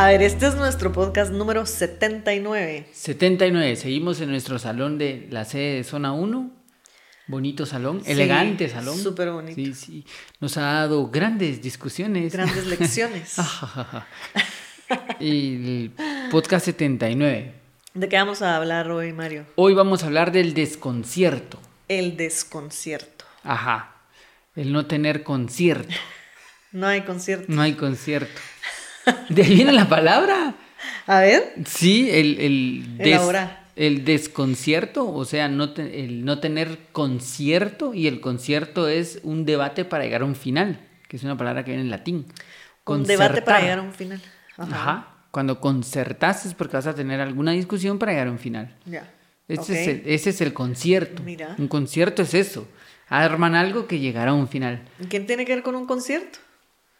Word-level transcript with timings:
A 0.00 0.06
ver, 0.06 0.22
este 0.22 0.46
es 0.46 0.54
nuestro 0.54 0.92
podcast 0.92 1.30
número 1.30 1.66
79. 1.66 2.86
79. 2.90 3.76
Seguimos 3.76 4.18
en 4.22 4.30
nuestro 4.30 4.58
salón 4.58 4.96
de 4.96 5.28
la 5.30 5.44
sede 5.44 5.74
de 5.74 5.84
Zona 5.84 6.12
1. 6.14 6.50
Bonito 7.26 7.66
salón, 7.66 8.00
elegante 8.06 8.70
salón. 8.70 8.96
Súper 8.96 9.30
bonito. 9.30 9.56
Sí, 9.56 9.74
sí. 9.74 10.06
Nos 10.40 10.56
ha 10.56 10.62
dado 10.62 11.10
grandes 11.10 11.60
discusiones. 11.60 12.32
Grandes 12.32 12.66
lecciones. 12.78 13.36
y 15.20 15.82
el 15.82 15.92
podcast 16.30 16.64
79. 16.64 17.52
¿De 17.92 18.08
qué 18.08 18.16
vamos 18.16 18.40
a 18.40 18.56
hablar 18.56 18.90
hoy, 18.90 19.12
Mario? 19.12 19.44
Hoy 19.56 19.74
vamos 19.74 20.02
a 20.02 20.06
hablar 20.06 20.32
del 20.32 20.54
desconcierto. 20.54 21.60
El 21.88 22.16
desconcierto. 22.16 23.26
Ajá. 23.44 23.96
El 24.56 24.72
no 24.72 24.86
tener 24.86 25.22
concierto. 25.24 25.94
No 26.72 26.86
hay 26.86 27.00
concierto. 27.00 27.46
No 27.48 27.62
hay 27.62 27.72
concierto. 27.72 28.40
¿De 29.28 29.42
ahí 29.42 29.54
viene 29.54 29.72
la 29.72 29.88
palabra? 29.88 30.54
A 31.06 31.20
ver. 31.20 31.54
Sí, 31.66 32.08
el, 32.10 32.38
el, 32.40 32.98
des, 32.98 33.20
el 33.76 34.04
desconcierto, 34.04 35.12
o 35.12 35.24
sea, 35.24 35.48
no 35.48 35.72
el 35.76 36.24
no 36.24 36.38
tener 36.38 36.78
concierto, 36.92 37.94
y 37.94 38.06
el 38.06 38.20
concierto 38.20 38.88
es 38.88 39.20
un 39.22 39.44
debate 39.44 39.84
para 39.84 40.04
llegar 40.04 40.22
a 40.22 40.24
un 40.24 40.36
final, 40.36 40.80
que 41.08 41.16
es 41.16 41.22
una 41.22 41.36
palabra 41.36 41.64
que 41.64 41.72
viene 41.72 41.84
en 41.84 41.90
latín. 41.90 42.26
Un 42.86 43.04
debate 43.04 43.42
para 43.42 43.60
llegar 43.60 43.78
a 43.78 43.82
un 43.82 43.92
final. 43.92 44.20
Ajá. 44.56 45.06
Cuando 45.30 45.60
concertas 45.60 46.44
es 46.44 46.54
porque 46.54 46.76
vas 46.76 46.88
a 46.88 46.94
tener 46.94 47.20
alguna 47.20 47.52
discusión 47.52 47.98
para 47.98 48.12
llegar 48.12 48.28
a 48.28 48.32
un 48.32 48.38
final. 48.38 48.74
Ya. 48.84 49.08
Ese, 49.46 49.80
es 49.80 49.88
el, 49.88 50.02
ese 50.06 50.30
es 50.30 50.40
el 50.40 50.52
concierto. 50.52 51.22
Mira. 51.22 51.54
Un 51.58 51.68
concierto 51.68 52.22
es 52.22 52.34
eso. 52.34 52.68
Arman 53.08 53.54
algo 53.54 53.86
que 53.86 53.98
llegará 53.98 54.32
a 54.32 54.34
un 54.34 54.48
final. 54.48 54.82
¿Quién 55.08 55.26
tiene 55.26 55.44
que 55.44 55.54
ver 55.54 55.64
con 55.64 55.74
un 55.74 55.86
concierto? 55.86 56.38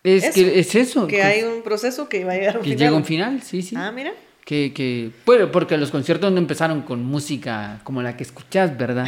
Es 0.03 0.34
que 0.34 0.59
es 0.59 0.75
eso. 0.75 1.06
Que 1.06 1.23
hay 1.23 1.43
un 1.43 1.62
proceso 1.62 2.09
que 2.09 2.25
va 2.25 2.33
a 2.33 2.37
llegar 2.37 2.56
a 2.56 2.59
un 2.59 2.65
que 2.65 2.70
final. 2.70 2.79
Que 2.79 2.84
llega 2.84 2.95
a 2.95 2.98
un 2.98 3.05
final, 3.05 3.43
sí, 3.43 3.62
sí. 3.62 3.77
Ah, 3.77 3.93
mira. 3.93 4.12
Que, 4.45 4.73
que, 4.73 5.11
bueno, 5.27 5.53
porque 5.53 5.77
los 5.77 5.91
conciertos 5.91 6.33
no 6.33 6.39
empezaron 6.39 6.83
con 6.83 7.05
música 7.05 7.81
como 7.84 8.03
la 8.03 8.17
que 8.17 8.25
escuchás, 8.25 8.77
¿verdad? 8.77 9.06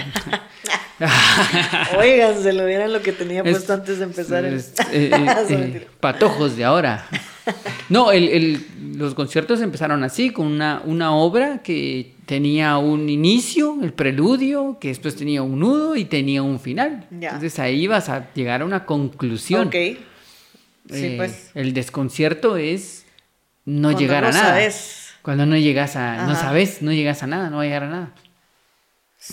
Oigan, 1.98 2.40
se 2.42 2.52
lo 2.52 2.66
vieran 2.66 2.92
lo 2.92 3.02
que 3.02 3.12
tenía 3.12 3.42
puesto 3.42 3.72
antes 3.72 3.98
de 3.98 4.04
empezar. 4.04 4.44
Es, 4.44 4.74
eh, 4.92 5.10
eh, 5.50 5.88
patojos 5.98 6.56
de 6.56 6.64
ahora. 6.64 7.08
No, 7.88 8.12
el, 8.12 8.28
el, 8.28 8.66
los 8.96 9.14
conciertos 9.14 9.60
empezaron 9.62 10.04
así, 10.04 10.30
con 10.30 10.46
una, 10.46 10.82
una 10.84 11.16
obra 11.16 11.62
que 11.62 12.14
tenía 12.26 12.76
un 12.76 13.08
inicio, 13.08 13.78
el 13.82 13.94
preludio, 13.94 14.76
que 14.80 14.88
después 14.88 15.16
tenía 15.16 15.42
un 15.42 15.58
nudo 15.58 15.96
y 15.96 16.04
tenía 16.04 16.42
un 16.42 16.60
final. 16.60 17.06
Ya. 17.10 17.30
Entonces 17.30 17.58
ahí 17.58 17.86
vas 17.86 18.08
a 18.10 18.32
llegar 18.34 18.60
a 18.62 18.64
una 18.64 18.84
conclusión. 18.84 19.68
Ok. 19.68 19.74
Sí, 20.92 21.06
Eh, 21.06 21.14
pues. 21.16 21.50
El 21.54 21.72
desconcierto 21.74 22.56
es 22.56 23.04
no 23.64 23.88
Cuando 23.88 24.00
llegar 24.00 24.24
a 24.24 24.28
no 24.28 24.34
nada. 24.34 24.48
sabes. 24.50 24.98
Cuando 25.22 25.46
no 25.46 25.56
llegas 25.56 25.94
a, 25.96 26.26
no 26.26 26.34
sabes, 26.34 26.82
no 26.82 26.92
llegas 26.92 27.22
a 27.22 27.26
nada, 27.28 27.48
no 27.48 27.56
va 27.58 27.62
a 27.62 27.66
llegar 27.66 27.84
a 27.84 27.88
nada. 27.88 28.14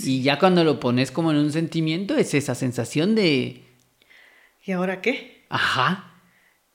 Y 0.03 0.21
ya 0.21 0.37
cuando 0.37 0.63
lo 0.63 0.79
pones 0.79 1.09
como 1.11 1.31
en 1.31 1.37
un 1.37 1.51
sentimiento, 1.51 2.15
es 2.15 2.33
esa 2.35 2.53
sensación 2.53 3.15
de, 3.15 3.63
¿Y 4.63 4.71
ahora 4.71 5.01
qué? 5.01 5.45
ajá, 5.49 6.05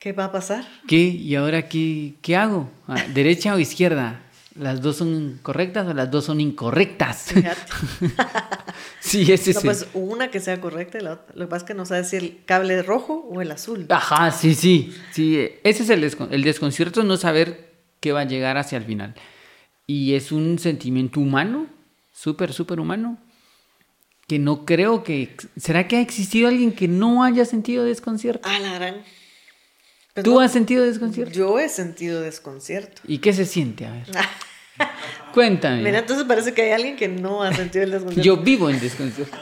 ¿Qué 0.00 0.12
va 0.12 0.24
a 0.24 0.32
pasar? 0.32 0.66
¿qué? 0.88 0.96
¿Y 0.98 1.34
ahora 1.36 1.68
qué, 1.68 2.14
qué 2.22 2.34
hago? 2.36 2.68
Ah, 2.88 2.96
¿Derecha 3.14 3.54
o 3.54 3.58
izquierda? 3.60 4.20
¿Las 4.56 4.80
dos 4.80 4.96
son 4.96 5.40
correctas 5.42 5.86
o 5.88 5.94
las 5.94 6.10
dos 6.10 6.24
son 6.26 6.40
incorrectas? 6.40 7.26
Sí, 9.00 9.30
ese 9.30 9.52
No, 9.52 9.58
es 9.58 9.64
pues 9.64 9.86
una 9.94 10.30
que 10.30 10.40
sea 10.40 10.60
correcta 10.60 10.98
y 10.98 11.02
la 11.02 11.12
otra. 11.14 11.26
Lo 11.34 11.44
que 11.44 11.50
pasa 11.50 11.64
es 11.64 11.68
que 11.68 11.74
no 11.74 11.84
sabes 11.86 12.08
si 12.08 12.16
el 12.16 12.40
cable 12.46 12.78
es 12.78 12.86
rojo 12.86 13.28
o 13.30 13.40
el 13.42 13.50
azul. 13.52 13.86
Ajá, 13.90 14.30
sí, 14.32 14.54
sí, 14.54 14.94
sí. 15.12 15.38
Ese 15.62 15.82
es 15.84 15.90
el, 15.90 16.02
descon- 16.02 16.28
el 16.30 16.42
desconcierto, 16.42 17.02
no 17.04 17.16
saber 17.16 17.70
qué 18.00 18.12
va 18.12 18.20
a 18.20 18.24
llegar 18.24 18.56
hacia 18.56 18.78
el 18.78 18.84
final. 18.84 19.14
Y 19.86 20.14
es 20.14 20.32
un 20.32 20.58
sentimiento 20.58 21.20
humano, 21.20 21.66
súper, 22.12 22.52
súper 22.54 22.80
humano, 22.80 23.18
que 24.26 24.38
no 24.38 24.64
creo 24.64 25.04
que... 25.04 25.36
¿Será 25.56 25.86
que 25.86 25.96
ha 25.96 26.00
existido 26.00 26.48
alguien 26.48 26.72
que 26.72 26.88
no 26.88 27.22
haya 27.24 27.44
sentido 27.44 27.84
desconcierto? 27.84 28.48
Ah, 28.48 28.58
la 28.58 28.74
gran. 28.74 29.02
Pues 30.14 30.24
¿Tú 30.24 30.40
has 30.40 30.50
sentido 30.52 30.82
desconcierto? 30.84 31.34
Yo 31.34 31.58
he 31.58 31.68
sentido 31.68 32.20
desconcierto. 32.22 33.02
¿Y 33.06 33.18
qué 33.18 33.32
se 33.34 33.44
siente? 33.44 33.84
A 33.86 33.92
ver. 33.92 34.06
Cuéntame. 35.32 35.82
Mira, 35.82 35.98
entonces 35.98 36.24
parece 36.26 36.54
que 36.54 36.62
hay 36.62 36.70
alguien 36.72 36.96
que 36.96 37.08
no 37.08 37.42
ha 37.42 37.52
sentido 37.52 37.84
el 37.84 37.90
desconcierto. 37.90 38.22
Yo 38.22 38.36
vivo 38.36 38.70
en 38.70 38.78
desconcierto. 38.80 39.36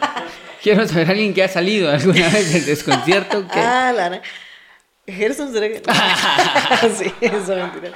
Quiero 0.63 0.87
saber 0.87 1.09
a 1.09 1.11
alguien 1.11 1.35
que 1.35 1.43
ha 1.43 1.49
salido 1.49 1.91
alguna 1.91 2.29
vez 2.29 2.53
del 2.53 2.65
desconcierto. 2.65 3.47
Que... 3.49 3.59
Ah, 3.59 3.93
la 3.95 4.09
gran. 4.09 4.23
Gerson 5.07 5.53
será 5.53 5.69
que. 5.69 5.83
sí, 6.97 7.13
eso 7.21 7.53
es 7.53 7.73
mentira. 7.73 7.93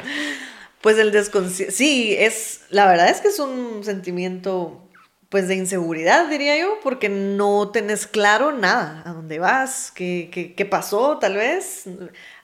Pues 0.81 0.99
el 0.99 1.13
desconcierto. 1.13 1.75
Sí, 1.75 2.15
es. 2.19 2.63
La 2.71 2.87
verdad 2.87 3.09
es 3.09 3.21
que 3.21 3.29
es 3.29 3.39
un 3.39 3.85
sentimiento. 3.85 4.86
Pues 5.29 5.49
de 5.49 5.57
inseguridad, 5.57 6.29
diría 6.29 6.57
yo, 6.59 6.79
porque 6.83 7.09
no 7.09 7.71
tenés 7.71 8.07
claro 8.07 8.53
nada. 8.53 9.03
¿A 9.05 9.13
dónde 9.13 9.39
vas? 9.39 9.91
¿Qué, 9.95 10.31
qué, 10.33 10.55
qué 10.55 10.65
pasó? 10.65 11.19
Tal 11.19 11.35
vez. 11.35 11.85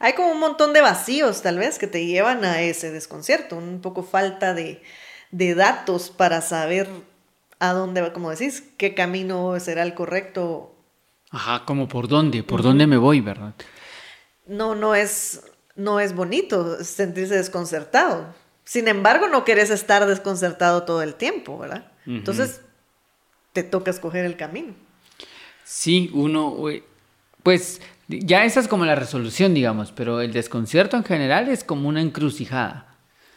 Hay 0.00 0.14
como 0.14 0.32
un 0.32 0.40
montón 0.40 0.72
de 0.72 0.80
vacíos, 0.80 1.42
tal 1.42 1.58
vez, 1.58 1.78
que 1.78 1.86
te 1.86 2.06
llevan 2.06 2.44
a 2.44 2.60
ese 2.60 2.90
desconcierto. 2.90 3.56
Un 3.56 3.80
poco 3.80 4.02
falta 4.02 4.52
de, 4.52 4.82
de 5.30 5.54
datos 5.54 6.10
para 6.10 6.40
saber 6.40 6.88
a 7.60 7.72
dónde 7.72 8.00
va, 8.00 8.12
como 8.12 8.30
decís, 8.30 8.64
qué 8.76 8.94
camino 8.94 9.58
será 9.60 9.84
el 9.84 9.94
correcto 9.94 10.72
Ajá, 11.32 11.64
como 11.64 11.88
por 11.88 12.08
dónde, 12.08 12.42
por 12.42 12.62
dónde 12.62 12.86
me 12.86 12.98
voy, 12.98 13.20
¿verdad? 13.20 13.54
no, 14.46 14.74
no 14.74 14.94
es, 14.94 15.42
no 15.76 15.98
es 15.98 16.14
bonito 16.14 16.84
sentirse 16.84 17.36
desconcertado. 17.36 18.34
Sin 18.64 18.86
embargo, 18.86 19.28
no 19.28 19.44
querés 19.44 19.70
estar 19.70 20.06
desconcertado 20.06 20.82
todo 20.84 21.02
el 21.02 21.14
tiempo, 21.14 21.58
¿verdad? 21.58 21.90
Entonces, 22.06 22.60
te 23.52 23.62
toca 23.62 23.90
escoger 23.90 24.24
el 24.24 24.36
camino. 24.36 24.74
Sí, 25.64 26.10
uno, 26.12 26.56
pues 27.42 27.80
ya 28.08 28.44
esa 28.44 28.60
es 28.60 28.68
como 28.68 28.84
la 28.84 28.94
resolución, 28.94 29.54
digamos, 29.54 29.92
pero 29.92 30.20
el 30.20 30.32
desconcierto 30.32 30.96
en 30.96 31.04
general 31.04 31.48
es 31.48 31.64
como 31.64 31.88
una 31.88 32.00
encrucijada. 32.00 32.88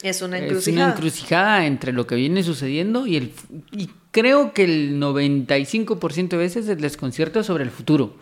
Es 0.02 0.22
una 0.22 0.38
Es 0.38 0.44
encrucijada. 0.44 0.86
una 0.86 0.94
encrucijada 0.94 1.66
entre 1.66 1.94
lo 1.94 2.06
que 2.06 2.16
viene 2.16 2.44
sucediendo 2.44 3.08
y 3.08 3.16
el 3.16 3.32
y 3.72 3.90
creo 4.12 4.54
que 4.54 4.64
el 4.66 5.00
95% 5.00 6.30
de 6.30 6.38
veces 6.38 6.68
el 6.68 6.82
desconcierto 6.82 7.40
es 7.40 7.46
sobre 7.48 7.64
el 7.64 7.72
futuro. 7.72 8.16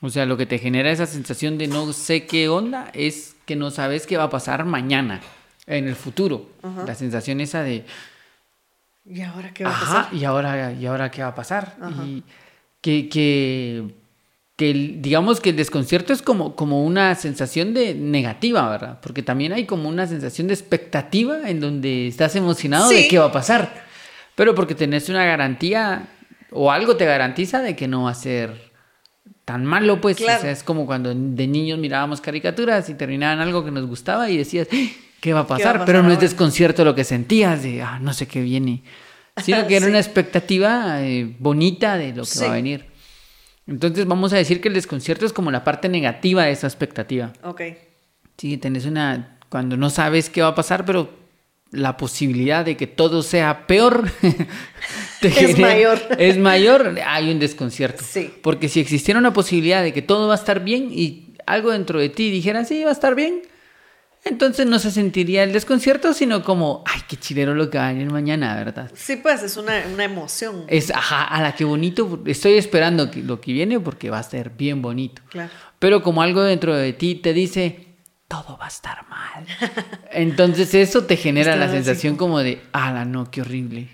O 0.00 0.10
sea, 0.10 0.26
lo 0.26 0.36
que 0.36 0.46
te 0.46 0.58
genera 0.58 0.90
esa 0.90 1.06
sensación 1.06 1.58
de 1.58 1.68
no 1.68 1.92
sé 1.92 2.26
qué 2.26 2.48
onda 2.48 2.90
es 2.92 3.36
que 3.46 3.56
no 3.56 3.70
sabes 3.70 4.06
qué 4.06 4.16
va 4.16 4.24
a 4.24 4.30
pasar 4.30 4.64
mañana, 4.64 5.20
en 5.66 5.86
el 5.88 5.94
futuro. 5.96 6.46
La 6.86 6.94
sensación 6.94 7.40
esa 7.40 7.62
de, 7.62 7.84
¿Y 9.06 9.20
ahora 9.20 9.52
qué 9.52 9.64
va 9.64 9.70
a 9.70 9.72
ajá, 9.74 9.94
pasar? 10.02 10.14
¿y 10.14 10.24
ahora, 10.24 10.72
¿y 10.72 10.86
ahora 10.86 11.10
qué 11.10 11.22
va 11.22 11.28
a 11.28 11.34
pasar? 11.34 11.76
Ajá. 11.80 12.04
Y 12.04 12.22
que, 12.80 13.08
que, 13.08 13.94
que 14.56 14.72
digamos 15.00 15.40
que 15.40 15.50
el 15.50 15.56
desconcierto 15.56 16.12
es 16.12 16.22
como, 16.22 16.56
como 16.56 16.84
una 16.84 17.14
sensación 17.14 17.74
de 17.74 17.94
negativa, 17.94 18.68
¿verdad? 18.70 19.00
Porque 19.02 19.22
también 19.22 19.52
hay 19.52 19.66
como 19.66 19.88
una 19.88 20.06
sensación 20.06 20.48
de 20.48 20.54
expectativa 20.54 21.48
en 21.50 21.60
donde 21.60 22.06
estás 22.08 22.34
emocionado 22.36 22.88
de 22.88 23.08
qué 23.08 23.18
va 23.18 23.26
a 23.26 23.32
pasar. 23.32 23.84
Pero 24.34 24.54
porque 24.54 24.74
tenés 24.74 25.08
una 25.08 25.24
garantía 25.24 26.08
o 26.50 26.70
algo 26.72 26.96
te 26.96 27.04
garantiza 27.04 27.60
de 27.62 27.76
que 27.76 27.88
no 27.88 28.04
va 28.04 28.10
a 28.10 28.14
ser 28.14 28.72
tan 29.44 29.64
malo, 29.64 30.00
pues. 30.00 30.16
Claro. 30.16 30.38
O 30.38 30.42
sea, 30.42 30.50
es 30.50 30.62
como 30.62 30.86
cuando 30.86 31.14
de 31.14 31.46
niños 31.46 31.78
mirábamos 31.78 32.20
caricaturas 32.20 32.88
y 32.88 32.94
terminaban 32.94 33.40
algo 33.40 33.64
que 33.64 33.70
nos 33.70 33.86
gustaba 33.86 34.30
y 34.30 34.36
decías, 34.38 34.68
"¡Ah! 34.72 34.76
¿Qué 35.24 35.32
va 35.32 35.40
a 35.40 35.46
pasar? 35.46 35.72
pasar 35.72 35.86
Pero 35.86 36.02
no 36.02 36.12
es 36.12 36.20
desconcierto 36.20 36.84
lo 36.84 36.94
que 36.94 37.02
sentías 37.02 37.62
de, 37.62 37.80
ah, 37.80 37.98
no 37.98 38.12
sé 38.12 38.26
qué 38.28 38.42
viene. 38.42 38.82
Sino 39.42 39.66
que 39.66 39.76
era 39.76 39.86
Sí. 39.86 39.90
una 39.90 39.98
expectativa 39.98 41.02
eh, 41.02 41.34
bonita 41.38 41.96
de 41.96 42.08
lo 42.08 42.24
que 42.24 42.38
va 42.40 42.44
a 42.44 42.48
Sí. 42.48 42.50
venir. 42.50 42.84
Entonces 43.66 44.04
vamos 44.06 44.34
a 44.34 44.36
decir 44.36 44.60
que 44.60 44.68
el 44.68 44.74
desconcierto 44.74 45.24
es 45.24 45.32
como 45.32 45.50
la 45.50 45.64
parte 45.64 45.88
negativa 45.88 46.44
de 46.44 46.52
esa 46.52 46.66
expectativa. 46.66 47.32
Ok. 47.42 47.62
Sí, 48.36 48.58
tenés 48.58 48.84
una... 48.84 49.38
Cuando 49.48 49.76
no 49.78 49.88
sabes 49.88 50.28
qué 50.28 50.42
va 50.42 50.48
a 50.48 50.54
pasar, 50.54 50.84
pero 50.84 51.08
la 51.70 51.96
posibilidad 51.96 52.64
de 52.64 52.76
que 52.76 52.86
todo 52.86 53.22
sea 53.22 53.66
peor 53.66 54.04
te 55.20 55.28
Es 55.28 55.34
genera- 55.34 55.68
mayor. 55.68 55.98
Es 56.18 56.36
mayor, 56.38 56.98
hay 57.06 57.30
un 57.30 57.38
desconcierto. 57.38 58.04
Sí. 58.06 58.30
Porque 58.42 58.68
si 58.68 58.80
existiera 58.80 59.18
una 59.18 59.32
posibilidad 59.32 59.82
de 59.82 59.92
que 59.94 60.02
todo 60.02 60.28
va 60.28 60.34
a 60.34 60.36
estar 60.36 60.62
bien 60.62 60.88
y 60.92 61.34
algo 61.46 61.70
dentro 61.70 61.98
de 61.98 62.10
ti 62.10 62.30
dijera, 62.30 62.64
sí, 62.64 62.82
va 62.84 62.90
a 62.90 62.92
estar 62.92 63.14
bien, 63.14 63.40
entonces 64.24 64.66
no 64.66 64.78
se 64.78 64.90
sentiría 64.90 65.42
el 65.42 65.52
desconcierto, 65.52 66.14
sino 66.14 66.42
como, 66.42 66.82
ay, 66.86 67.02
qué 67.08 67.16
chilero 67.16 67.54
lo 67.54 67.68
que 67.68 67.76
va 67.76 67.88
a 67.88 67.92
venir 67.92 68.10
mañana, 68.10 68.54
¿verdad? 68.56 68.90
Sí, 68.94 69.16
pues 69.16 69.42
es 69.42 69.58
una, 69.58 69.84
una 69.92 70.04
emoción. 70.04 70.64
Es, 70.68 70.90
ajá, 70.90 71.24
a 71.24 71.42
la 71.42 71.54
que 71.54 71.64
bonito, 71.64 72.22
estoy 72.24 72.54
esperando 72.54 73.10
lo 73.14 73.40
que 73.40 73.52
viene 73.52 73.78
porque 73.78 74.08
va 74.08 74.18
a 74.18 74.22
ser 74.22 74.50
bien 74.50 74.80
bonito. 74.80 75.20
Claro. 75.28 75.50
Pero 75.78 76.02
como 76.02 76.22
algo 76.22 76.42
dentro 76.42 76.74
de 76.74 76.94
ti 76.94 77.16
te 77.16 77.34
dice, 77.34 77.84
todo 78.26 78.56
va 78.56 78.64
a 78.64 78.68
estar 78.68 79.06
mal. 79.08 79.46
Entonces 80.10 80.74
eso 80.74 81.04
te 81.04 81.16
genera 81.16 81.56
la 81.56 81.66
así 81.66 81.74
sensación 81.74 82.16
como 82.16 82.38
de, 82.38 82.62
ala, 82.72 83.04
no, 83.04 83.30
qué 83.30 83.42
horrible. 83.42 83.90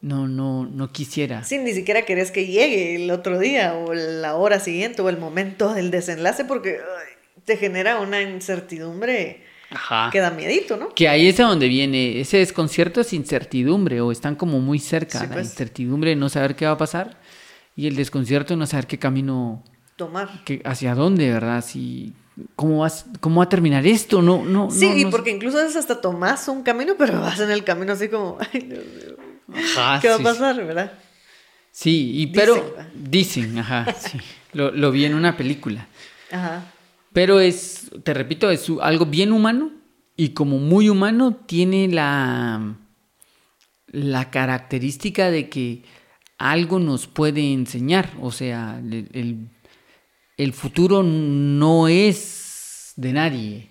No, 0.00 0.28
no, 0.28 0.66
no 0.66 0.92
quisiera. 0.92 1.42
Sí, 1.42 1.58
ni 1.58 1.72
siquiera 1.72 2.02
querés 2.02 2.30
que 2.30 2.46
llegue 2.46 2.94
el 2.94 3.10
otro 3.10 3.40
día 3.40 3.74
o 3.74 3.92
la 3.92 4.36
hora 4.36 4.60
siguiente 4.60 5.02
o 5.02 5.08
el 5.08 5.18
momento 5.18 5.74
del 5.74 5.90
desenlace 5.90 6.44
porque 6.44 6.78
ay, 6.78 7.40
te 7.44 7.56
genera 7.56 7.98
una 7.98 8.22
incertidumbre 8.22 9.42
Ajá. 9.70 10.08
Que 10.10 10.20
da 10.20 10.30
miedito, 10.30 10.76
¿no? 10.76 10.88
Que 10.94 11.08
ahí 11.08 11.28
es 11.28 11.38
a 11.40 11.44
donde 11.44 11.68
viene. 11.68 12.20
Ese 12.20 12.38
desconcierto 12.38 13.00
es 13.02 13.12
incertidumbre 13.12 14.00
o 14.00 14.10
están 14.12 14.34
como 14.34 14.60
muy 14.60 14.78
cerca. 14.78 15.18
Sí, 15.20 15.26
La 15.26 15.32
pues. 15.34 15.50
incertidumbre 15.50 16.10
de 16.10 16.16
no 16.16 16.28
saber 16.28 16.56
qué 16.56 16.64
va 16.66 16.72
a 16.72 16.78
pasar 16.78 17.18
y 17.76 17.86
el 17.86 17.94
desconcierto 17.96 18.54
de 18.54 18.58
no 18.58 18.66
saber 18.66 18.86
qué 18.86 18.98
camino, 18.98 19.62
Tomar. 19.96 20.28
hacia 20.64 20.94
dónde, 20.94 21.30
¿verdad? 21.32 21.62
Si, 21.64 22.12
¿cómo, 22.56 22.78
vas, 22.78 23.04
¿Cómo 23.20 23.38
va 23.40 23.44
a 23.44 23.48
terminar 23.48 23.86
esto? 23.86 24.22
No, 24.22 24.42
no, 24.44 24.70
Sí, 24.70 24.88
no, 24.88 24.96
y 24.96 25.04
no- 25.04 25.10
porque 25.10 25.30
incluso 25.30 25.58
veces 25.58 25.76
hasta 25.76 26.00
tomás 26.00 26.48
un 26.48 26.62
camino, 26.62 26.94
pero 26.96 27.20
vas 27.20 27.38
en 27.40 27.50
el 27.50 27.62
camino 27.64 27.92
así 27.92 28.08
como, 28.08 28.38
ay, 28.52 28.60
Dios 28.60 28.84
mío, 28.84 29.16
Ajá, 29.76 30.00
¿qué 30.00 30.08
va 30.08 30.14
a 30.14 30.18
sí, 30.18 30.24
pasar, 30.24 30.56
verdad? 30.64 30.92
Sí, 31.70 32.12
y 32.14 32.26
Dicen, 32.26 32.32
pero 32.34 32.74
dicen, 32.94 33.58
ajá, 33.58 33.86
sí. 33.98 34.18
Lo, 34.54 34.70
lo 34.70 34.90
vi 34.90 35.04
en 35.04 35.14
una 35.14 35.36
película. 35.36 35.86
Ajá. 36.32 36.64
Pero 37.18 37.40
es, 37.40 37.90
te 38.04 38.14
repito, 38.14 38.48
es 38.48 38.70
algo 38.80 39.04
bien 39.04 39.32
humano 39.32 39.72
y 40.16 40.28
como 40.34 40.58
muy 40.58 40.88
humano 40.88 41.34
tiene 41.34 41.88
la, 41.88 42.76
la 43.88 44.30
característica 44.30 45.28
de 45.28 45.48
que 45.48 45.82
algo 46.38 46.78
nos 46.78 47.08
puede 47.08 47.52
enseñar. 47.52 48.08
O 48.20 48.30
sea, 48.30 48.78
el, 48.78 49.08
el- 49.12 49.48
el 50.36 50.52
futuro 50.52 51.02
no 51.02 51.88
es 51.88 52.92
de 52.94 53.12
nadie. 53.12 53.70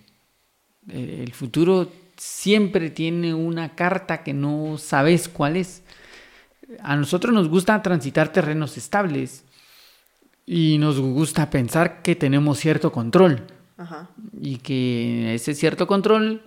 El 0.89 1.31
futuro 1.31 1.89
siempre 2.17 2.89
tiene 2.89 3.33
una 3.33 3.75
carta 3.75 4.23
que 4.25 4.33
no 4.33 4.77
sabes 4.77 5.29
cuál 5.29 5.55
es. 5.55 5.83
A 6.81 6.97
nosotros 6.97 7.33
nos 7.33 7.47
gusta 7.47 7.81
transitar 7.81 8.33
terrenos 8.33 8.75
estables 8.75 9.45
y 10.49 10.77
nos 10.77 10.97
gusta 10.97 11.49
pensar 11.49 12.01
que 12.01 12.15
tenemos 12.15 12.57
cierto 12.57 12.93
control 12.93 13.45
Ajá. 13.77 14.09
y 14.39 14.57
que 14.57 15.35
ese 15.35 15.53
cierto 15.53 15.87
control 15.87 16.41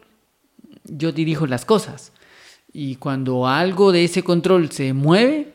yo 0.84 1.12
dirijo 1.12 1.46
las 1.46 1.66
cosas. 1.66 2.12
Y 2.72 2.96
cuando 2.96 3.46
algo 3.46 3.92
de 3.92 4.04
ese 4.04 4.22
control 4.24 4.72
se 4.72 4.94
mueve, 4.94 5.52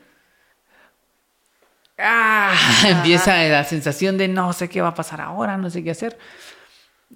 ¡ah! 1.98 2.56
empieza 2.88 3.44
la 3.46 3.64
sensación 3.64 4.18
de 4.18 4.28
no 4.28 4.54
sé 4.54 4.70
qué 4.70 4.80
va 4.80 4.90
a 4.90 4.96
pasar 4.96 5.22
ahora, 5.22 5.58
no 5.58 5.72
sé 5.72 5.84
qué 5.84 5.90
hacer. 5.90 6.20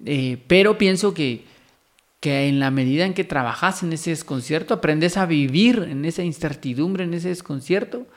Eh, 0.04 0.42
pero 0.48 0.78
pienso 0.78 1.14
que, 1.14 1.44
que 2.18 2.48
en 2.48 2.58
la 2.58 2.72
medida 2.72 3.06
en 3.06 3.14
que 3.14 3.22
trabajas 3.22 3.84
en 3.84 3.92
ese 3.92 4.10
desconcierto, 4.10 4.74
aprendes 4.74 5.16
a 5.16 5.26
vivir 5.26 5.86
en 5.88 6.04
esa 6.04 6.24
incertidumbre, 6.24 7.04
en 7.04 7.14
ese 7.14 7.28
desconcierto, 7.28 8.08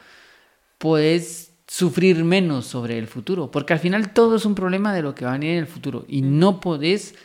puedes 0.79 1.52
sufrir 1.67 2.23
menos 2.23 2.65
sobre 2.65 2.97
el 2.97 3.07
futuro, 3.07 3.51
porque 3.51 3.73
al 3.73 3.79
final 3.79 4.13
todo 4.13 4.35
es 4.35 4.45
un 4.45 4.55
problema 4.55 4.93
de 4.93 5.01
lo 5.01 5.15
que 5.15 5.25
va 5.25 5.31
a 5.31 5.33
venir 5.33 5.51
en 5.53 5.59
el 5.59 5.67
futuro 5.67 6.05
y 6.07 6.21
no 6.21 6.59
podés 6.59 7.15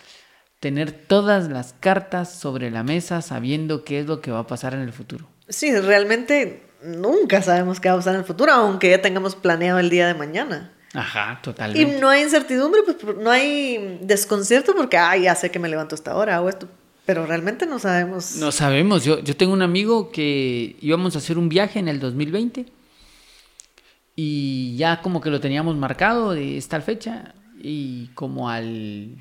tener 0.61 0.93
todas 0.93 1.49
las 1.49 1.75
cartas 1.79 2.38
sobre 2.38 2.70
la 2.70 2.82
mesa 2.82 3.23
sabiendo 3.23 3.85
qué 3.85 4.00
es 4.00 4.06
lo 4.06 4.20
que 4.20 4.31
va 4.31 4.40
a 4.40 4.46
pasar 4.46 4.75
en 4.75 4.81
el 4.81 4.93
futuro. 4.93 5.29
Sí, 5.49 5.75
realmente 5.79 6.62
nunca 6.85 7.43
sabemos 7.43 7.81
qué 7.81 7.88
va 7.88 7.94
a 7.94 7.99
pasar 7.99 8.14
en 8.14 8.20
el 8.20 8.26
futuro, 8.26 8.52
aunque 8.52 8.90
ya 8.90 9.00
tengamos 9.02 9.35
planeado 9.35 9.79
el 9.79 9.90
día 9.90 10.06
de 10.06 10.14
mañana. 10.14 10.73
Ajá, 10.94 11.38
Y 11.40 11.43
totalmente. 11.44 12.00
no 12.00 12.08
hay 12.08 12.23
incertidumbre, 12.23 12.81
pues 12.82 13.17
no 13.19 13.31
hay 13.31 13.99
desconcierto 14.02 14.75
porque, 14.75 14.96
ay, 14.96 15.23
ya 15.23 15.35
sé 15.35 15.50
que 15.50 15.58
me 15.58 15.69
levanto 15.69 15.94
a 15.94 15.96
esta 15.96 16.17
hora 16.17 16.40
o 16.40 16.49
esto. 16.49 16.67
Pero 17.05 17.25
realmente 17.26 17.67
no 17.67 17.79
sabemos. 17.79 18.37
No 18.37 18.52
sabemos, 18.52 19.05
yo, 19.05 19.19
yo 19.20 19.37
tengo 19.37 19.52
un 19.52 19.62
amigo 19.62 20.11
que 20.11 20.76
íbamos 20.81 21.14
a 21.14 21.19
hacer 21.19 21.38
un 21.38 21.49
viaje 21.49 21.79
en 21.79 21.88
el 21.88 22.00
2020 22.00 22.67
y 24.20 24.75
ya 24.76 25.00
como 25.00 25.20
que 25.20 25.31
lo 25.31 25.38
teníamos 25.38 25.76
marcado 25.76 26.32
de 26.32 26.56
esta 26.56 26.81
fecha 26.81 27.37
y 27.56 28.09
como 28.15 28.50
al 28.50 29.15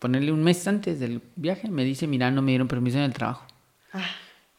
ponerle 0.00 0.32
un 0.32 0.42
mes 0.42 0.66
antes 0.66 0.98
del 0.98 1.22
viaje 1.36 1.70
me 1.70 1.84
dice, 1.84 2.08
mira, 2.08 2.28
no 2.32 2.42
me 2.42 2.50
dieron 2.50 2.66
permiso 2.66 2.98
en 2.98 3.04
el 3.04 3.12
trabajo. 3.12 3.46
Ah, 3.92 4.04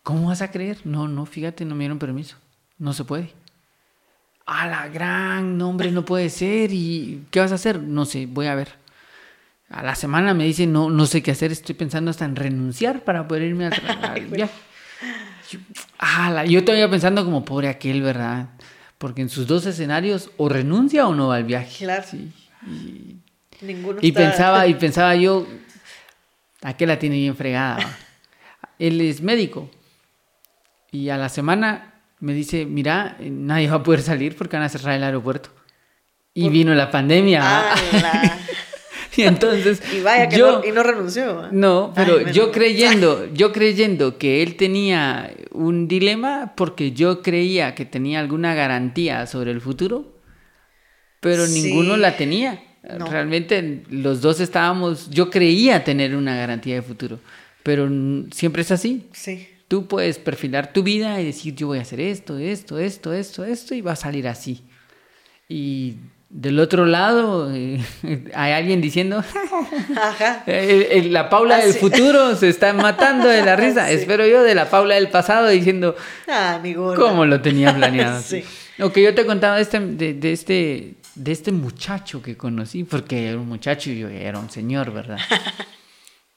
¿Cómo 0.03 0.29
vas 0.29 0.41
a 0.41 0.51
creer? 0.51 0.77
No, 0.85 1.09
no, 1.09 1.25
fíjate, 1.25 1.65
no 1.65 1.75
me 1.75 1.81
dieron 1.81 1.99
permiso. 1.99 2.37
No 2.77 2.93
se 2.93 3.03
puede. 3.03 3.33
A 4.45 4.67
la 4.67 4.87
gran 4.87 5.57
nombre, 5.57 5.91
no 5.91 6.05
puede 6.05 6.29
ser. 6.29 6.71
¿Y 6.71 7.25
qué 7.29 7.41
vas 7.41 7.51
a 7.51 7.55
hacer? 7.55 7.81
No 7.81 8.05
sé, 8.05 8.27
voy 8.27 8.47
a 8.47 8.55
ver. 8.55 8.69
A 9.67 9.83
la 9.83 9.95
semana 9.95 10.33
me 10.33 10.45
dice, 10.45 10.65
no, 10.65 10.89
no 10.89 11.05
sé 11.05 11.21
qué 11.21 11.31
hacer, 11.31 11.51
estoy 11.51 11.75
pensando 11.75 12.09
hasta 12.09 12.23
en 12.23 12.37
renunciar 12.37 13.03
para 13.03 13.27
poder 13.27 13.43
irme 13.43 13.65
al, 13.65 13.73
al 14.01 14.25
viaje. 14.27 14.53
Yo, 15.51 15.59
ala, 15.97 16.45
yo 16.45 16.63
todavía 16.63 16.89
pensando 16.89 17.25
como 17.25 17.43
pobre 17.43 17.67
aquel, 17.67 18.01
¿verdad? 18.01 18.47
Porque 18.97 19.21
en 19.21 19.29
sus 19.29 19.45
dos 19.47 19.65
escenarios 19.65 20.31
o 20.37 20.47
renuncia 20.49 21.07
o 21.07 21.13
no 21.15 21.27
va 21.29 21.35
al 21.37 21.43
viaje. 21.43 21.85
Claro. 21.85 22.03
Sí. 22.09 22.31
ninguno 23.61 23.99
Y 24.01 24.09
está- 24.09 24.19
pensaba, 24.21 24.67
y 24.67 24.73
pensaba 24.75 25.15
yo, 25.15 25.47
aquel 26.61 26.87
la 26.89 26.99
tiene 26.99 27.17
bien 27.17 27.35
fregada. 27.35 27.97
Él 28.79 29.01
es 29.01 29.21
médico. 29.21 29.69
Y 30.91 31.09
a 31.09 31.17
la 31.17 31.29
semana 31.29 31.93
me 32.19 32.33
dice, 32.33 32.65
mira, 32.65 33.17
nadie 33.19 33.69
va 33.69 33.77
a 33.77 33.83
poder 33.83 34.01
salir 34.01 34.35
porque 34.35 34.55
van 34.55 34.65
a 34.65 34.69
cerrar 34.69 34.95
el 34.95 35.03
aeropuerto. 35.03 35.49
Y 36.33 36.49
vino 36.49 36.73
la 36.73 36.89
pandemia. 36.91 37.63
y 39.17 39.21
entonces 39.23 39.81
Y 39.93 40.01
vaya 40.01 40.27
que 40.29 40.37
yo, 40.37 40.59
no, 40.59 40.65
y 40.67 40.71
no 40.71 40.83
renunció. 40.83 41.49
no, 41.51 41.91
pero 41.95 42.17
Ay, 42.25 42.33
yo 42.33 42.51
creyendo, 42.51 43.27
yo 43.33 43.51
creyendo 43.51 44.17
que 44.17 44.41
él 44.43 44.55
tenía 44.55 45.33
un 45.51 45.87
dilema 45.87 46.53
porque 46.55 46.91
yo 46.91 47.21
creía 47.21 47.75
que 47.75 47.85
tenía 47.85 48.19
alguna 48.19 48.53
garantía 48.55 49.25
sobre 49.27 49.51
el 49.51 49.61
futuro, 49.61 50.13
pero 51.19 51.45
Sí. 51.47 51.61
ninguno 51.63 51.97
la 51.97 52.17
tenía. 52.17 52.61
No. 52.99 53.07
Realmente 53.07 53.83
los 53.89 54.21
dos 54.21 54.39
estábamos, 54.39 55.09
yo 55.09 55.31
creía 55.31 55.83
tener 55.83 56.15
una 56.15 56.35
garantía 56.35 56.75
de 56.75 56.81
futuro, 56.83 57.19
pero 57.63 57.89
siempre 58.31 58.61
es 58.61 58.69
así. 58.71 59.07
Sí. 59.11 59.47
Tú 59.67 59.87
puedes 59.87 60.19
perfilar 60.19 60.71
tu 60.71 60.83
vida 60.83 61.19
y 61.19 61.25
decir 61.25 61.55
yo 61.55 61.65
voy 61.65 61.79
a 61.79 61.81
hacer 61.81 61.99
esto, 61.99 62.37
esto, 62.37 62.77
esto, 62.77 63.11
esto, 63.11 63.43
esto 63.43 63.73
y 63.73 63.81
va 63.81 63.93
a 63.93 63.95
salir 63.95 64.27
así. 64.27 64.61
Y 65.49 65.95
del 66.37 66.59
otro 66.59 66.85
lado 66.85 67.49
eh, 67.53 67.79
hay 68.35 68.51
alguien 68.51 68.81
diciendo 68.81 69.19
Ajá. 69.95 70.43
eh, 70.45 70.89
eh, 70.91 71.03
la 71.09 71.29
Paula 71.29 71.55
Ah, 71.55 71.59
del 71.59 71.71
sí. 71.73 71.79
futuro 71.79 72.35
se 72.35 72.49
está 72.49 72.73
matando 72.73 73.27
de 73.29 73.41
la 73.43 73.55
risa. 73.63 73.87
Sí. 73.87 73.93
Espero 73.93 74.27
yo 74.27 74.43
de 74.43 74.53
la 74.53 74.69
Paula 74.69 74.95
del 74.95 75.09
pasado 75.09 75.47
diciendo 75.47 75.95
Ah, 76.27 76.59
mi 76.61 76.73
cómo 76.73 77.25
lo 77.25 77.39
tenía 77.41 77.73
planeado. 77.73 78.21
Sí. 78.21 78.43
Lo 78.77 78.91
que 78.91 79.01
yo 79.01 79.15
te 79.15 79.25
contaba 79.25 79.55
de 79.55 79.61
este, 79.61 79.79
de, 79.79 80.13
de 80.13 80.33
este, 80.33 80.95
de 81.15 81.31
este 81.31 81.53
muchacho 81.53 82.21
que 82.21 82.35
conocí, 82.35 82.83
porque 82.83 83.29
era 83.29 83.37
un 83.39 83.47
muchacho 83.47 83.89
y 83.89 83.99
yo 83.99 84.09
era 84.09 84.37
un 84.37 84.49
señor, 84.49 84.91
¿verdad? 84.91 85.17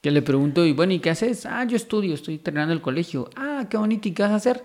que 0.01 0.13
le 0.13 0.23
pregunto, 0.23 0.65
y 0.65 0.73
bueno, 0.73 0.93
¿y 0.93 1.01
qué 1.01 1.11
haces? 1.11 1.45
Ah, 1.45 1.65
yo 1.65 1.77
estudio, 1.77 2.15
estoy 2.15 2.39
terminando 2.39 2.73
el 2.73 2.81
colegio. 2.81 3.29
Ah, 3.35 3.67
qué 3.69 3.77
bonito, 3.77 4.07
¿y 4.09 4.13
qué 4.13 4.23
vas 4.23 4.31
a 4.31 4.37
hacer? 4.37 4.63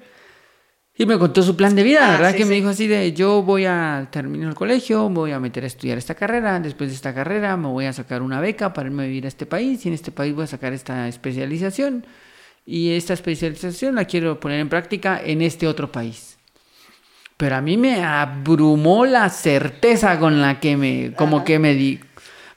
Y 0.96 1.08
me 1.08 1.18
contó 1.18 1.42
su 1.42 1.56
plan 1.56 1.76
de 1.76 1.82
vida, 1.84 2.08
Ah, 2.08 2.12
¿verdad? 2.12 2.32
sí, 2.32 2.38
que 2.38 2.46
me 2.46 2.50
sí. 2.50 2.56
dijo 2.56 2.70
así 2.70 2.88
de, 2.88 3.14
yo 3.14 3.42
voy 3.42 3.66
a 3.66 4.08
terminar 4.12 4.50
el 4.50 4.56
colegio, 4.56 5.10
voy 5.10 5.32
a 5.32 5.40
meter 5.40 5.64
a 5.64 5.68
estudiar 5.68 5.98
esta 5.98 6.14
carrera, 6.14 6.60
después 6.60 6.90
de 6.92 6.96
esta 6.96 7.16
carrera 7.16 7.58
me 7.58 7.68
voy 7.68 7.86
a 7.86 7.94
sacar 7.94 8.22
una 8.22 8.40
beca 8.40 8.74
para 8.74 8.90
irme 8.90 9.04
a 9.04 9.06
vivir 9.08 9.26
a 9.26 9.28
este 9.28 9.48
país 9.48 9.84
y 9.86 9.88
en 9.90 9.96
este 9.96 10.12
país 10.12 10.36
voy 10.36 10.44
a 10.44 10.48
sacar 10.48 10.72
esta 10.72 11.08
especialización 11.08 12.06
y 12.66 12.92
esta 12.92 13.14
especialización 13.14 13.96
la 13.96 14.06
quiero 14.06 14.40
poner 14.40 14.60
en 14.60 14.70
práctica 14.70 15.20
en 15.24 15.42
este 15.42 15.68
otro 15.68 15.92
país. 15.92 16.38
Pero 17.38 17.56
a 17.56 17.62
mí 17.62 17.76
me 17.76 18.04
abrumó 18.04 19.08
la 19.08 19.30
certeza 19.30 20.20
con 20.20 20.40
la 20.42 20.60
que 20.60 20.78
me, 20.78 21.14
como 21.18 21.38
Ajá. 21.38 21.46
que 21.46 21.58
me 21.58 21.74
di, 21.74 22.00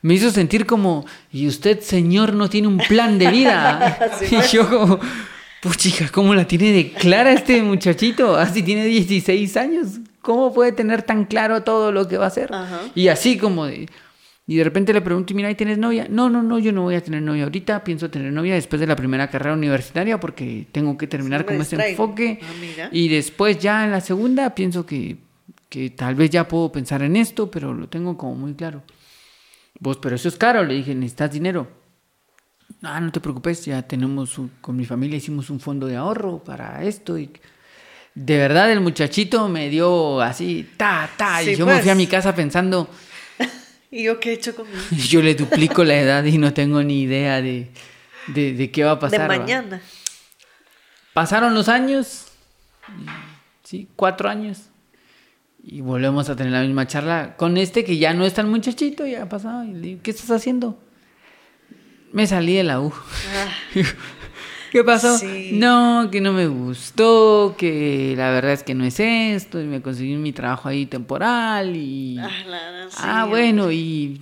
me 0.03 0.13
hizo 0.13 0.31
sentir 0.31 0.67
como, 0.67 1.07
y 1.33 1.49
usted, 1.49 1.81
señor, 1.81 2.35
no 2.35 2.51
tiene 2.51 2.69
un 2.69 2.77
plan 2.79 3.19
de 3.19 3.31
vida. 3.31 3.99
Sí, 4.19 4.27
y 4.31 4.37
pues. 4.37 4.53
yo 4.53 4.69
como, 4.69 5.01
puchica, 5.67 6.09
¿cómo 6.11 6.35
la 6.35 6.47
tiene 6.47 6.73
de 6.73 6.93
clara 6.93 7.33
este 7.33 7.63
muchachito? 7.63 8.37
Así 8.37 8.63
tiene 8.63 8.85
16 8.85 9.57
años. 9.57 9.99
¿Cómo 10.21 10.53
puede 10.53 10.73
tener 10.73 11.03
tan 11.03 11.25
claro 11.25 11.63
todo 11.63 11.93
lo 11.93 12.07
que 12.07 12.19
va 12.19 12.25
a 12.25 12.29
hacer? 12.29 12.53
Ajá. 12.53 12.83
Y 12.95 13.09
así 13.09 13.37
como 13.37 13.67
de... 13.67 13.89
Y 14.49 14.57
de 14.57 14.65
repente 14.65 14.93
le 14.93 15.01
pregunto, 15.01 15.35
mira, 15.35 15.51
¿y 15.51 15.57
tienes 15.57 15.77
novia? 15.77 16.07
No, 16.09 16.31
no, 16.31 16.41
no, 16.41 16.61
yo 16.61 16.71
no 16.71 16.83
voy 16.83 16.95
a 16.95 17.03
tener 17.03 17.21
novia 17.21 17.43
ahorita. 17.45 17.83
Pienso 17.83 18.11
tener 18.11 18.33
novia 18.33 18.55
después 18.55 18.79
de 18.79 18.87
la 18.87 18.95
primera 18.95 19.29
carrera 19.29 19.55
universitaria 19.55 20.21
porque 20.21 20.67
tengo 20.71 20.97
que 20.97 21.09
terminar 21.09 21.45
con 21.45 21.57
ese 21.57 21.77
distraigo. 21.77 22.05
enfoque. 22.05 22.39
Ah. 22.43 22.89
Y 22.93 23.09
después 23.09 23.59
ya 23.59 23.85
en 23.85 23.91
la 23.91 24.01
segunda 24.01 24.55
pienso 24.55 24.87
que, 24.87 25.17
que 25.69 25.91
tal 25.91 26.15
vez 26.15 26.31
ya 26.31 26.47
puedo 26.47 26.71
pensar 26.71 27.03
en 27.03 27.17
esto, 27.17 27.51
pero 27.51 27.75
lo 27.75 27.89
tengo 27.89 28.17
como 28.17 28.37
muy 28.37 28.55
claro. 28.55 28.85
Vos, 29.81 29.99
pero 29.99 30.15
eso 30.15 30.29
es 30.29 30.37
caro, 30.37 30.63
le 30.63 30.75
dije, 30.75 30.95
necesitas 30.95 31.33
dinero. 31.33 31.67
Ah, 32.87 33.01
no 33.01 33.11
te 33.13 33.21
preocupes, 33.21 33.65
ya 33.65 33.83
tenemos, 33.83 34.39
un- 34.39 34.51
con 34.61 34.77
mi 34.77 34.85
familia 34.85 35.17
hicimos 35.17 35.51
un 35.51 35.59
fondo 35.61 35.87
de 35.87 35.97
ahorro 35.97 36.39
para 36.45 36.83
esto. 36.85 37.19
Y 37.19 37.31
de 38.15 38.39
verdad 38.39 38.71
el 38.71 38.81
muchachito 38.81 39.49
me 39.49 39.69
dio 39.69 40.21
así, 40.21 40.69
ta, 40.77 41.11
ta, 41.17 41.43
y 41.43 41.57
yo 41.57 41.67
me 41.67 41.73
fui 41.73 41.81
a 41.91 41.95
pues. 41.95 41.97
mi 41.97 42.07
casa 42.07 42.35
pensando, 42.35 42.89
¿Y 43.91 44.05
yo 44.05 44.19
qué 44.21 44.31
he 44.31 44.33
hecho 44.35 44.55
con 44.55 44.67
yo 45.09 45.21
le 45.23 45.35
duplico 45.35 45.85
la 45.85 45.95
edad 45.97 46.25
y 46.25 46.39
no 46.39 46.53
tengo 46.55 46.83
ni 46.83 47.03
idea 47.03 47.43
de, 47.43 47.71
de, 48.29 48.53
de 48.55 48.71
qué 48.71 48.85
va 48.85 48.93
a 48.93 48.95
De 48.97 49.01
pasar. 49.01 49.23
¿va? 49.31 49.37
mañana. 49.39 49.81
Pasaron 51.13 51.55
los 51.55 51.69
años, 51.69 52.27
sí, 53.65 53.89
cuatro 53.97 54.29
años, 54.29 54.69
y 55.63 55.81
volvemos 55.81 56.29
a 56.29 56.37
tener 56.37 56.53
la 56.53 56.61
misma 56.63 56.87
charla 56.87 57.37
con 57.37 57.57
este 57.57 57.85
que 57.85 57.97
ya 57.99 58.13
no 58.15 58.25
es 58.25 58.35
tan 58.35 58.49
muchachito, 58.51 59.07
ya 59.07 59.23
ha 59.25 59.29
pasado. 59.29 59.65
Y 59.65 59.73
le 59.73 59.81
digo, 59.81 60.01
¿qué 60.03 60.11
estás 60.11 60.31
haciendo? 60.31 60.79
Me 62.13 62.27
salí 62.27 62.55
de 62.55 62.65
la 62.65 62.81
U. 62.81 62.93
¿Qué 64.73 64.85
pasó? 64.85 65.19
No, 65.53 66.09
que 66.11 66.21
no 66.21 66.33
me 66.33 66.49
gustó, 66.49 67.55
que 67.57 68.15
la 68.17 68.31
verdad 68.31 68.53
es 68.53 68.63
que 68.63 68.75
no 68.75 68.85
es 68.85 69.01
esto, 69.01 69.61
y 69.61 69.65
me 69.65 69.81
conseguí 69.81 70.17
mi 70.17 70.33
trabajo 70.33 70.69
ahí 70.69 70.87
temporal 70.87 71.75
y... 71.77 72.19
Ah, 72.19 72.89
ah 72.99 73.25
bueno, 73.27 73.73
y, 73.73 74.21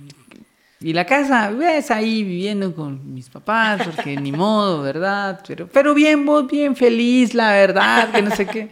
y 0.79 0.93
la 0.93 1.05
casa, 1.05 1.49
ves 1.49 1.91
ahí 1.91 2.23
viviendo 2.23 2.73
con 2.75 3.13
mis 3.13 3.29
papás, 3.29 3.81
porque 3.83 4.15
ni 4.17 4.31
modo, 4.33 4.81
¿verdad? 4.81 5.41
Pero, 5.47 5.67
pero 5.67 5.93
bien, 5.93 6.25
vos 6.25 6.47
bien 6.47 6.75
feliz, 6.75 7.33
la 7.33 7.51
verdad, 7.51 8.11
que 8.11 8.21
no 8.21 8.33
sé 8.35 8.45
qué. 8.45 8.69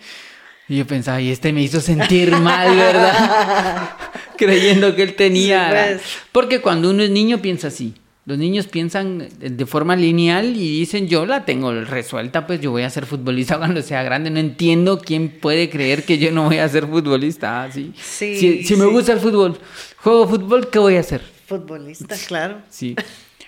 Y 0.69 0.77
yo 0.77 0.87
pensaba, 0.87 1.19
y 1.19 1.31
este 1.31 1.51
me 1.51 1.63
hizo 1.63 1.81
sentir 1.81 2.31
mal, 2.37 2.75
¿verdad? 2.75 3.89
Creyendo 4.37 4.95
que 4.95 5.03
él 5.03 5.15
tenía... 5.15 5.67
Pues. 5.69 6.01
Porque 6.31 6.61
cuando 6.61 6.91
uno 6.91 7.03
es 7.03 7.09
niño 7.09 7.39
piensa 7.39 7.67
así. 7.67 7.93
Los 8.25 8.37
niños 8.37 8.67
piensan 8.67 9.27
de 9.37 9.65
forma 9.65 9.97
lineal 9.97 10.55
y 10.55 10.79
dicen, 10.79 11.09
yo 11.09 11.25
la 11.25 11.43
tengo 11.43 11.73
resuelta, 11.73 12.47
pues 12.47 12.61
yo 12.61 12.71
voy 12.71 12.83
a 12.83 12.89
ser 12.89 13.05
futbolista 13.05 13.57
cuando 13.59 13.81
sea 13.81 14.01
grande. 14.03 14.29
No 14.29 14.39
entiendo 14.39 14.99
quién 14.99 15.29
puede 15.41 15.69
creer 15.69 16.03
que 16.03 16.17
yo 16.17 16.31
no 16.31 16.45
voy 16.45 16.57
a 16.57 16.69
ser 16.69 16.87
futbolista. 16.87 17.63
así 17.63 17.93
si, 17.97 18.63
si 18.63 18.75
me 18.77 18.85
gusta 18.85 19.11
el 19.11 19.19
fútbol, 19.19 19.57
juego 19.97 20.27
fútbol, 20.27 20.69
¿qué 20.69 20.79
voy 20.79 20.95
a 20.95 21.01
hacer? 21.01 21.21
Futbolista, 21.47 22.15
claro. 22.27 22.61
Sí. 22.69 22.95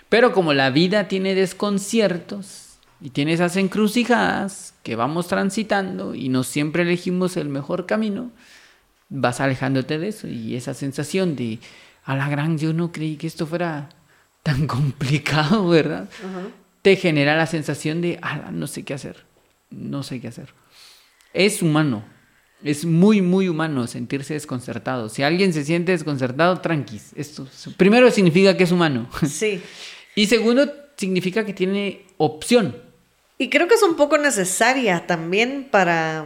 Pero 0.10 0.34
como 0.34 0.54
la 0.54 0.70
vida 0.70 1.08
tiene 1.08 1.36
desconciertos 1.36 2.78
y 3.02 3.12
tiene 3.12 3.34
esas 3.34 3.56
encrucijadas 3.56 4.74
que 4.84 4.96
vamos 4.96 5.28
transitando 5.28 6.16
y 6.16 6.30
no 6.30 6.44
siempre 6.44 6.84
elegimos 6.84 7.38
el 7.38 7.50
mejor 7.50 7.86
camino, 7.86 8.32
vas 9.10 9.40
alejándote 9.40 9.98
de 9.98 10.10
eso 10.10 10.28
y 10.28 10.56
esa 10.56 10.74
sensación 10.74 11.36
de, 11.36 11.60
a 12.04 12.16
la 12.16 12.30
gran, 12.30 12.58
yo 12.58 12.74
no 12.74 12.92
creí 12.92 13.16
que 13.16 13.28
esto 13.28 13.48
fuera 13.48 13.90
tan 14.46 14.68
complicado, 14.68 15.68
¿verdad? 15.68 16.08
Te 16.84 16.96
genera 16.96 17.36
la 17.36 17.48
sensación 17.48 18.02
de, 18.02 18.20
ah, 18.22 18.52
no 18.54 18.68
sé 18.68 18.84
qué 18.84 18.94
hacer, 18.94 19.26
no 19.72 20.04
sé 20.04 20.22
qué 20.22 20.28
hacer. 20.28 20.54
Es 21.34 21.64
humano, 21.64 22.06
es 22.64 22.86
muy, 22.86 23.24
muy 23.24 23.50
humano 23.50 23.88
sentirse 23.88 24.36
desconcertado. 24.36 25.10
Si 25.10 25.24
alguien 25.24 25.52
se 25.52 25.66
siente 25.66 25.94
desconcertado, 25.94 26.62
tranquis. 26.62 27.12
Esto 27.16 27.48
primero 27.76 28.10
significa 28.12 28.56
que 28.56 28.64
es 28.66 28.72
humano. 28.72 29.10
Sí. 29.28 29.62
y 30.14 30.28
segundo, 30.28 30.72
significa 30.96 31.44
que 31.44 31.54
tiene 31.54 32.06
opción. 32.18 32.78
Y 33.40 33.50
creo 33.50 33.68
que 33.68 33.74
es 33.74 33.84
un 33.84 33.96
poco 33.96 34.20
necesaria 34.20 35.08
también 35.08 35.68
para 35.72 36.24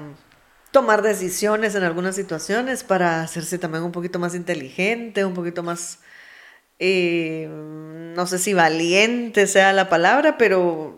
tomar 0.72 1.02
decisiones 1.02 1.74
en 1.74 1.84
algunas 1.84 2.18
situaciones, 2.18 2.84
para 2.84 3.24
hacerse 3.24 3.58
también 3.58 3.84
un 3.84 3.94
poquito 3.94 4.20
más 4.20 4.36
inteligente, 4.36 5.24
un 5.24 5.34
poquito 5.34 5.64
más 5.64 6.00
eh, 6.80 7.50
no 8.16 8.28
sé 8.28 8.40
si 8.40 8.54
valiente 8.54 9.48
sea 9.48 9.74
la 9.74 9.90
palabra, 9.90 10.38
pero 10.38 10.98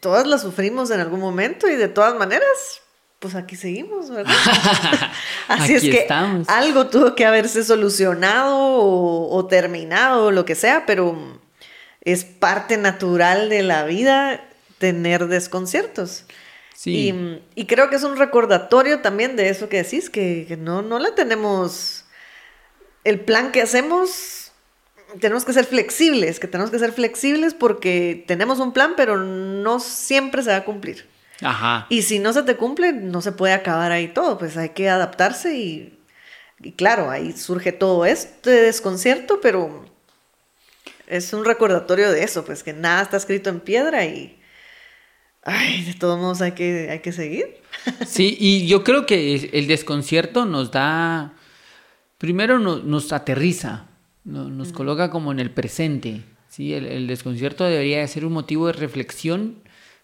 todas 0.00 0.26
la 0.26 0.38
sufrimos 0.38 0.90
en 0.90 1.00
algún 1.00 1.20
momento 1.20 1.68
y 1.68 1.76
de 1.76 1.88
todas 1.88 2.14
maneras, 2.14 2.82
pues 3.18 3.34
aquí 3.34 3.56
seguimos, 3.56 4.10
¿verdad? 4.10 4.34
Así 5.48 5.74
es 5.74 5.82
que 5.82 6.06
algo 6.46 6.88
tuvo 6.88 7.14
que 7.14 7.24
haberse 7.24 7.64
solucionado 7.64 8.56
o, 8.58 9.46
terminado 9.46 10.26
o 10.26 10.30
lo 10.30 10.44
que 10.44 10.54
sea, 10.54 10.84
pero 10.86 11.40
es 12.02 12.24
parte 12.24 12.76
natural 12.76 13.48
de 13.48 13.62
la 13.62 13.84
vida 13.84 14.44
tener 14.78 15.26
desconciertos. 15.28 16.24
Y, 16.86 17.14
creo 17.66 17.88
que 17.88 17.96
es 17.96 18.02
un 18.02 18.18
recordatorio 18.18 19.00
también 19.00 19.36
de 19.36 19.48
eso 19.48 19.70
que 19.70 19.82
decís, 19.82 20.10
que, 20.10 20.44
que 20.46 20.58
no, 20.58 20.82
no 20.82 20.98
la 20.98 21.14
tenemos. 21.14 22.04
El 23.04 23.20
plan 23.20 23.52
que 23.52 23.62
hacemos 23.62 24.43
tenemos 25.20 25.44
que 25.44 25.52
ser 25.52 25.64
flexibles, 25.64 26.40
que 26.40 26.48
tenemos 26.48 26.70
que 26.70 26.78
ser 26.78 26.92
flexibles 26.92 27.54
porque 27.54 28.24
tenemos 28.26 28.58
un 28.58 28.72
plan, 28.72 28.94
pero 28.96 29.16
no 29.18 29.80
siempre 29.80 30.42
se 30.42 30.50
va 30.50 30.56
a 30.56 30.64
cumplir. 30.64 31.08
Ajá. 31.40 31.86
Y 31.88 32.02
si 32.02 32.18
no 32.18 32.32
se 32.32 32.42
te 32.42 32.56
cumple, 32.56 32.92
no 32.92 33.20
se 33.20 33.32
puede 33.32 33.52
acabar 33.52 33.92
ahí 33.92 34.08
todo, 34.08 34.38
pues 34.38 34.56
hay 34.56 34.70
que 34.70 34.88
adaptarse 34.88 35.56
y, 35.56 35.98
y 36.60 36.72
claro, 36.72 37.10
ahí 37.10 37.32
surge 37.32 37.72
todo 37.72 38.06
este 38.06 38.50
desconcierto, 38.50 39.40
pero 39.40 39.84
es 41.06 41.32
un 41.32 41.44
recordatorio 41.44 42.10
de 42.10 42.22
eso, 42.22 42.44
pues 42.44 42.62
que 42.62 42.72
nada 42.72 43.02
está 43.02 43.16
escrito 43.16 43.50
en 43.50 43.60
piedra 43.60 44.04
y, 44.04 44.40
ay, 45.42 45.84
de 45.84 45.94
todos 45.94 46.18
modos 46.18 46.40
hay 46.40 46.52
que, 46.52 46.88
hay 46.90 47.00
que 47.00 47.12
seguir. 47.12 47.62
Sí, 48.06 48.36
y 48.40 48.66
yo 48.66 48.82
creo 48.82 49.04
que 49.04 49.50
el 49.52 49.66
desconcierto 49.66 50.46
nos 50.46 50.70
da, 50.70 51.34
primero 52.16 52.58
nos 52.58 53.12
aterriza, 53.12 53.88
nos 54.24 54.72
coloca 54.72 55.10
como 55.10 55.32
en 55.32 55.40
el 55.40 55.50
presente. 55.50 56.22
¿sí? 56.48 56.72
El, 56.72 57.06
desconcierto 57.06 57.64
debería 57.64 58.06
ser 58.08 58.24
un 58.24 58.32
motivo 58.32 58.66
de 58.66 58.72
reflexión 58.72 59.56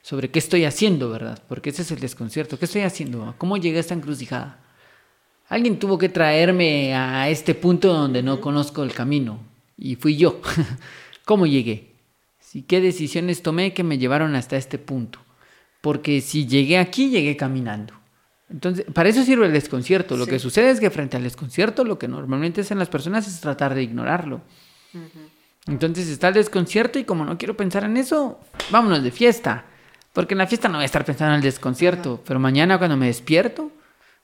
sobre 0.03 0.31
qué 0.31 0.39
estoy 0.39 0.65
haciendo, 0.65 1.11
¿verdad? 1.11 1.43
Porque 1.49 1.71
ese 1.71 1.83
es 1.83 1.91
el 1.91 2.01
desconcierto. 2.01 2.59
¿Qué 2.59 2.65
estoy 2.65 2.83
haciendo? 2.83 3.35
¿Cómo 3.39 3.57
llegué 3.57 3.79
a 3.79 3.81
esta 3.81 3.95
encrucijada? 3.95 4.59
Alguien 5.49 5.79
tuvo 5.79 5.99
que 5.99 6.09
traerme 6.09 6.95
a 6.95 7.29
este 7.29 7.55
punto 7.55 7.93
donde 7.93 8.23
no 8.23 8.41
conozco 8.41 8.83
el 8.83 8.93
camino. 8.93 9.41
Y 9.77 9.97
fui 9.97 10.17
yo. 10.17 10.41
¿Cómo 11.25 11.47
llegué? 11.47 11.91
¿Sí? 12.39 12.63
¿Qué 12.63 12.81
decisiones 12.81 13.43
tomé 13.43 13.73
que 13.73 13.83
me 13.83 13.99
llevaron 13.99 14.35
hasta 14.37 14.57
este 14.57 14.79
punto? 14.79 15.19
Porque 15.81 16.21
si 16.21 16.47
llegué 16.47 16.79
aquí, 16.79 17.11
llegué 17.11 17.37
caminando. 17.37 18.00
Entonces, 18.51 18.85
para 18.93 19.09
eso 19.09 19.23
sirve 19.23 19.47
el 19.47 19.53
desconcierto. 19.53 20.17
Lo 20.17 20.27
que 20.27 20.39
sucede 20.39 20.71
es 20.71 20.81
que 20.81 20.91
frente 20.91 21.17
al 21.17 21.23
desconcierto, 21.23 21.85
lo 21.85 21.99
que 21.99 22.09
normalmente 22.09 22.63
hacen 22.63 22.79
las 22.79 22.89
personas 22.89 23.29
es 23.29 23.41
tratar 23.41 23.75
de 23.75 23.83
ignorarlo. 23.83 24.41
Entonces 25.67 26.09
está 26.09 26.29
el 26.29 26.35
desconcierto 26.35 26.99
y 26.99 27.05
como 27.05 27.25
no 27.25 27.39
quiero 27.39 27.57
pensar 27.57 27.85
en 27.85 27.97
eso, 27.97 28.41
vámonos 28.71 29.03
de 29.05 29.11
fiesta. 29.13 29.67
Porque 30.13 30.35
en 30.35 30.39
la 30.39 30.49
fiesta 30.49 30.69
no 30.69 30.79
voy 30.79 30.83
a 30.83 30.87
estar 30.87 31.05
pensando 31.05 31.35
en 31.35 31.37
el 31.37 31.45
desconcierto, 31.45 32.21
pero 32.27 32.41
mañana 32.41 32.79
cuando 32.79 32.97
me 32.97 33.07
despierto, 33.07 33.71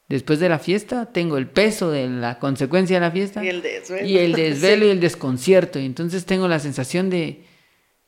después 0.08 0.40
de 0.40 0.48
la 0.48 0.58
fiesta, 0.58 1.06
tengo 1.06 1.38
el 1.38 1.46
peso 1.46 1.92
de 1.92 2.08
la 2.08 2.40
consecuencia 2.40 2.96
de 2.96 3.00
la 3.00 3.12
fiesta. 3.12 3.44
Y 3.44 3.48
el 3.48 3.62
desvelo. 3.62 4.06
Y 4.08 4.18
el 4.18 4.32
desvelo 4.32 4.86
y 4.86 4.88
el 4.88 5.00
desconcierto. 5.00 5.78
Y 5.78 5.84
entonces 5.84 6.26
tengo 6.26 6.48
la 6.48 6.58
sensación 6.58 7.10
de, 7.10 7.44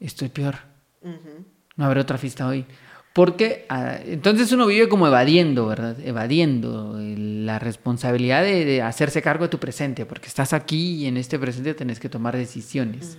estoy 0.01 0.31
peor. 0.31 0.57
No 1.77 1.85
habrá 1.85 2.01
otra 2.01 2.19
fiesta 2.19 2.49
hoy. 2.49 2.67
Porque 3.19 3.67
ah, 3.69 3.99
entonces 4.07 4.53
uno 4.53 4.65
vive 4.65 4.89
como 4.89 5.09
evadiendo, 5.09 5.67
¿verdad? 5.67 5.97
Evadiendo 6.05 6.97
la 7.01 7.59
responsabilidad 7.59 8.45
de, 8.45 8.81
hacerse 8.81 9.23
cargo 9.23 9.47
de 9.47 9.49
tu 9.49 9.59
presente, 9.59 10.07
porque 10.07 10.29
estás 10.29 10.53
aquí 10.53 11.03
y 11.03 11.07
en 11.07 11.17
este 11.17 11.37
presente 11.37 11.75
tenés 11.75 11.99
que 11.99 12.09
tomar 12.09 12.37
decisiones. 12.37 13.19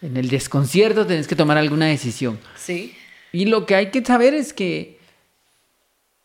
En 0.00 0.16
el 0.16 0.28
desconcierto 0.28 1.04
tenés 1.04 1.26
que 1.26 1.34
tomar 1.34 1.58
alguna 1.58 1.86
decisión. 1.86 2.38
Sí. 2.54 2.94
Y 3.32 3.46
lo 3.46 3.66
que 3.66 3.74
hay 3.74 3.90
que 3.90 4.04
saber 4.04 4.34
es 4.34 4.52
que 4.52 5.00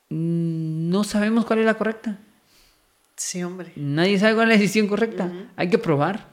no 0.10 1.04
sabemos 1.04 1.48
cuál 1.48 1.62
es 1.62 1.66
la 1.66 1.74
correcta. 1.74 2.20
Sí, 3.16 3.42
hombre. 3.42 3.72
Nadie 3.76 4.20
sabe 4.20 4.36
cuál 4.36 4.52
es 4.52 4.58
la 4.58 4.62
decisión 4.62 4.86
correcta. 4.86 5.34
Hay 5.56 5.72
que 5.72 5.80
probar. 5.80 6.28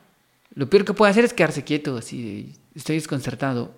Lo 0.54 0.68
peor 0.68 0.85
que 0.85 0.92
puede 0.92 1.11
hacer 1.11 1.25
es 1.25 1.33
quedarse 1.33 1.64
quieto, 1.64 1.97
así, 1.97 2.52
estoy 2.75 2.97
desconcertado. 2.97 3.75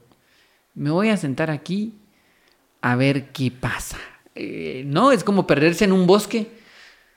Me 0.74 0.90
voy 0.90 1.10
a 1.10 1.16
sentar 1.16 1.52
aquí 1.52 1.94
a 2.80 2.96
ver 2.96 3.26
qué 3.32 3.50
pasa. 3.50 3.98
Eh, 4.34 4.84
no, 4.86 5.12
es 5.12 5.24
como 5.24 5.46
perderse 5.46 5.84
en 5.84 5.92
un 5.92 6.06
bosque 6.06 6.46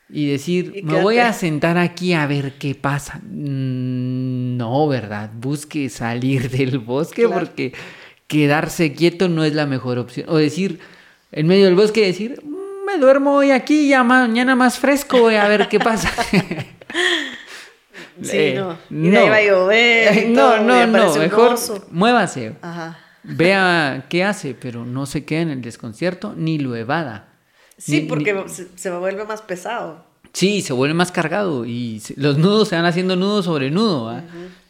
y 0.09 0.29
decir, 0.29 0.81
me 0.83 1.01
voy 1.01 1.19
a 1.19 1.31
sentar 1.33 1.77
aquí 1.77 2.13
a 2.13 2.25
ver 2.27 2.53
qué 2.53 2.75
pasa. 2.75 3.19
Mm, 3.23 4.57
no, 4.57 4.87
¿verdad? 4.87 5.29
Busque 5.33 5.89
salir 5.89 6.49
del 6.57 6.79
bosque 6.79 7.27
porque 7.29 7.73
quedarse 8.27 8.93
quieto 8.93 9.29
no 9.29 9.43
es 9.43 9.53
la 9.53 9.65
mejor 9.65 9.99
opción. 9.99 10.25
O 10.29 10.37
decir, 10.37 10.79
en 11.31 11.47
medio 11.47 11.65
del 11.65 11.75
bosque, 11.75 12.05
decir, 12.05 12.41
mm, 12.43 12.85
me 12.85 12.97
duermo 12.97 13.35
hoy 13.35 13.51
aquí, 13.51 13.87
ya 13.87 14.03
mañana 14.03 14.55
más 14.55 14.79
fresco, 14.79 15.19
voy 15.19 15.35
a 15.35 15.47
ver 15.47 15.69
qué 15.69 15.79
pasa. 15.79 16.11
sí, 18.21 18.31
eh, 18.33 18.55
no. 18.55 18.77
Y 18.89 19.15
ahí 19.15 19.29
va 19.29 19.35
a 19.35 19.43
llover. 19.43 20.29
no, 20.29 20.57
no, 20.63 20.87
no, 20.87 21.15
mejor 21.15 21.55
muévase. 21.91 22.55
Ajá 22.61 23.10
vea 23.23 24.05
qué 24.09 24.23
hace, 24.23 24.53
pero 24.53 24.85
no 24.85 25.05
se 25.05 25.25
queda 25.25 25.41
en 25.41 25.49
el 25.49 25.61
desconcierto 25.61 26.33
ni 26.35 26.57
lo 26.57 26.75
evada. 26.75 27.27
Sí, 27.77 28.01
porque 28.01 28.45
se, 28.47 28.91
vuelve 28.91 29.25
más 29.25 29.41
pesado. 29.41 30.05
Sí, 30.33 30.61
se 30.61 30.71
vuelve 30.73 30.93
más 30.93 31.11
cargado 31.11 31.65
y 31.65 32.01
los 32.15 32.37
nudos 32.37 32.69
se 32.69 32.75
van 32.75 32.85
haciendo 32.85 33.15
nudo 33.15 33.41
sobre 33.41 33.71
nudo. 33.71 34.21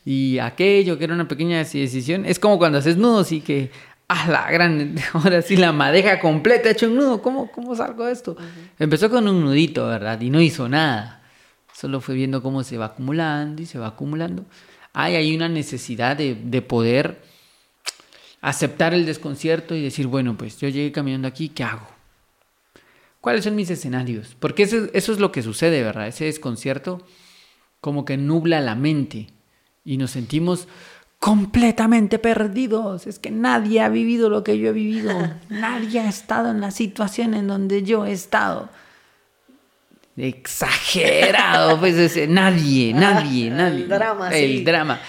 Y 0.06 0.40
aquello 0.40 0.98
que 0.98 1.04
era 1.04 1.14
una 1.14 1.28
pequeña 1.28 1.58
decisión, 1.58 2.26
es 2.26 2.40
como 2.40 2.58
cuando 2.58 2.78
haces 2.78 2.98
nudos 2.98 3.32
y 3.34 3.42
que, 3.42 3.70
ah, 4.08 4.28
la 4.30 4.50
gran, 4.50 4.96
ahora 5.14 5.42
sí 5.42 5.58
la 5.58 5.74
madeja 5.74 6.20
completa 6.20 6.70
hecho 6.70 6.88
un 6.88 6.96
nudo, 6.96 7.22
¿cómo, 7.22 7.52
cómo 7.52 7.76
salgo 7.76 8.06
de 8.06 8.14
esto? 8.14 8.38
Empezó 8.80 9.10
con 9.10 9.28
un 9.28 9.42
nudito, 9.42 9.86
¿verdad? 9.88 10.20
Y 10.22 10.30
no 10.30 10.42
hizo 10.42 10.70
nada. 10.70 11.22
Solo 11.74 12.00
fue 12.00 12.16
viendo 12.16 12.42
cómo 12.42 12.64
se 12.64 12.78
va 12.78 12.86
acumulando 12.86 13.62
y 13.62 13.66
se 13.66 13.78
va 13.78 13.88
acumulando. 13.88 14.46
Hay, 14.94 15.16
hay 15.16 15.36
una 15.36 15.50
necesidad 15.50 16.16
de, 16.16 16.36
de 16.36 16.62
poder 16.62 17.22
aceptar 18.42 18.94
el 18.94 19.06
desconcierto 19.06 19.76
y 19.76 19.84
decir, 19.84 20.08
bueno, 20.08 20.36
pues 20.38 20.58
yo 20.60 20.68
llegué 20.68 20.92
caminando 20.92 21.28
aquí, 21.28 21.50
¿qué 21.50 21.64
hago? 21.64 21.88
¿Cuáles 23.22 23.44
son 23.44 23.56
mis 23.56 23.70
escenarios? 23.70 24.36
Porque 24.40 24.64
eso, 24.64 24.88
eso 24.94 25.14
es 25.14 25.20
lo 25.20 25.32
que 25.32 25.44
sucede, 25.44 25.84
¿verdad? 25.84 26.08
Ese 26.08 26.26
desconcierto 26.26 27.06
como 27.80 28.04
que 28.04 28.18
nubla 28.18 28.60
la 28.62 28.76
mente 28.76 29.28
y 29.86 29.98
nos 29.98 30.12
sentimos 30.12 30.68
completamente 31.20 32.18
perdidos. 32.18 33.06
Es 33.06 33.20
que 33.20 33.30
nadie 33.30 33.82
ha 33.82 33.90
vivido 33.90 34.30
lo 34.30 34.44
que 34.44 34.58
yo 34.58 34.70
he 34.70 34.74
vivido. 34.74 35.16
nadie 35.50 36.00
ha 36.00 36.10
estado 36.10 36.50
en 36.50 36.62
la 36.62 36.72
situación 36.72 37.36
en 37.36 37.48
donde 37.48 37.84
yo 37.84 38.06
he 38.08 38.12
estado. 38.12 38.70
Exagerado, 40.18 41.80
pues 41.80 41.96
ese, 41.96 42.28
nadie, 42.28 42.94
nadie, 42.94 43.50
nadie. 43.52 43.84
El 43.84 43.88
drama, 43.88 44.30
El 44.36 44.58
sí. 44.58 44.64
drama. 44.64 45.00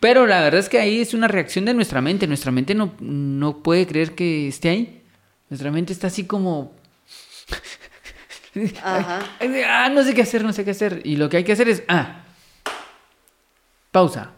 Pero 0.00 0.26
la 0.26 0.40
verdad 0.40 0.60
es 0.60 0.70
que 0.70 0.78
ahí 0.78 1.00
es 1.00 1.12
una 1.12 1.28
reacción 1.28 1.66
de 1.66 1.74
nuestra 1.74 2.00
mente. 2.00 2.26
Nuestra 2.26 2.50
mente 2.50 2.74
no, 2.74 2.94
no 3.00 3.62
puede 3.62 3.86
creer 3.86 4.14
que 4.14 4.48
esté 4.48 4.70
ahí. 4.70 5.02
Nuestra 5.50 5.70
mente 5.70 5.92
está 5.92 6.06
así 6.06 6.24
como... 6.24 6.74
Ajá. 8.82 9.20
Ah, 9.66 9.90
no 9.90 10.02
sé 10.02 10.14
qué 10.14 10.22
hacer, 10.22 10.42
no 10.42 10.52
sé 10.54 10.64
qué 10.64 10.70
hacer. 10.70 11.02
Y 11.04 11.16
lo 11.16 11.28
que 11.28 11.36
hay 11.36 11.44
que 11.44 11.52
hacer 11.52 11.68
es... 11.68 11.82
Ah, 11.86 12.24
pausa. 13.92 14.32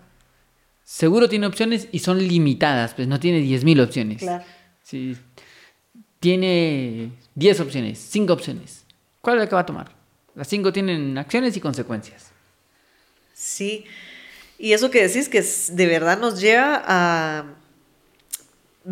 Seguro 0.82 1.28
tiene 1.28 1.46
opciones 1.46 1.88
y 1.92 2.00
son 2.00 2.18
limitadas, 2.18 2.94
pues 2.94 3.08
no 3.08 3.20
tiene 3.20 3.40
10.000 3.40 3.82
opciones. 3.82 4.18
Claro. 4.18 4.44
Sí. 4.82 5.16
Tiene 6.18 7.12
10 7.34 7.60
opciones, 7.60 7.98
5 7.98 8.32
opciones. 8.32 8.84
¿Cuál 9.20 9.36
es 9.36 9.44
la 9.44 9.48
que 9.48 9.54
va 9.54 9.62
a 9.62 9.66
tomar? 9.66 9.92
Las 10.34 10.48
5 10.48 10.72
tienen 10.72 11.16
acciones 11.16 11.56
y 11.56 11.60
consecuencias. 11.60 12.32
Sí. 13.32 13.84
Y 14.62 14.74
eso 14.74 14.90
que 14.92 15.06
decís 15.08 15.28
que 15.28 15.42
de 15.74 15.86
verdad 15.88 16.18
nos 16.18 16.40
lleva 16.40 16.80
a 16.86 17.44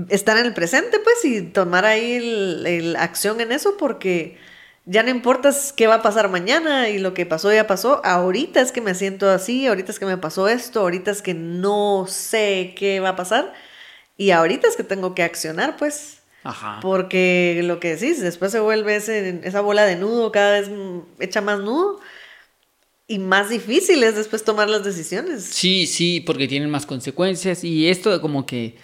estar 0.09 0.37
en 0.37 0.47
el 0.47 0.55
presente, 0.55 0.99
pues, 0.99 1.25
y 1.25 1.43
tomar 1.43 1.85
ahí 1.85 2.15
el, 2.15 2.67
el 2.67 2.97
acción 2.97 3.41
en 3.41 3.53
eso, 3.53 3.77
porque 3.77 4.37
ya 4.85 5.03
no 5.03 5.11
importa 5.11 5.51
qué 5.77 5.87
va 5.87 5.97
a 5.97 6.03
pasar 6.03 6.29
mañana 6.29 6.89
y 6.89 6.99
lo 6.99 7.15
que 7.15 7.27
pasó 7.27 7.53
ya 7.53 7.67
pasó. 7.67 8.01
Ahorita 8.05 8.61
es 8.61 8.73
que 8.73 8.81
me 8.81 8.95
siento 8.95 9.31
así, 9.31 9.67
ahorita 9.67 9.93
es 9.93 9.99
que 9.99 10.07
me 10.07 10.17
pasó 10.17 10.49
esto, 10.49 10.81
ahorita 10.81 11.11
es 11.13 11.23
que 11.23 11.35
no 11.35 12.07
sé 12.09 12.75
qué 12.77 13.01
va 13.01 13.11
a 13.11 13.17
pasar. 13.17 13.53
Y 14.17 14.33
ahorita 14.33 14.69
es 14.69 14.77
que 14.77 14.85
tengo 14.85 15.15
que 15.15 15.23
accionar, 15.23 15.77
pues. 15.77 16.19
Ajá. 16.43 16.79
Porque 16.83 17.61
lo 17.65 17.81
que 17.81 17.95
decís, 17.97 18.21
después 18.21 18.51
se 18.53 18.61
vuelve 18.61 18.97
ese- 18.97 19.41
esa 19.45 19.61
bola 19.61 19.85
de 19.85 19.97
nudo 19.97 20.33
cada 20.33 20.53
vez 20.61 20.71
hecha 21.21 21.41
más 21.41 21.61
nudo. 21.61 22.01
Y 23.11 23.19
más 23.19 23.51
difícil 23.51 24.05
es 24.05 24.15
después 24.15 24.45
tomar 24.45 24.71
las 24.71 24.85
decisiones. 24.85 25.43
Sí, 25.43 25.89
sí, 25.89 26.21
porque 26.21 26.47
tienen 26.47 26.71
más 26.71 26.87
consecuencias 26.87 27.65
y 27.65 27.89
esto 27.89 28.13
de 28.13 28.21
como 28.21 28.47
que 28.47 28.77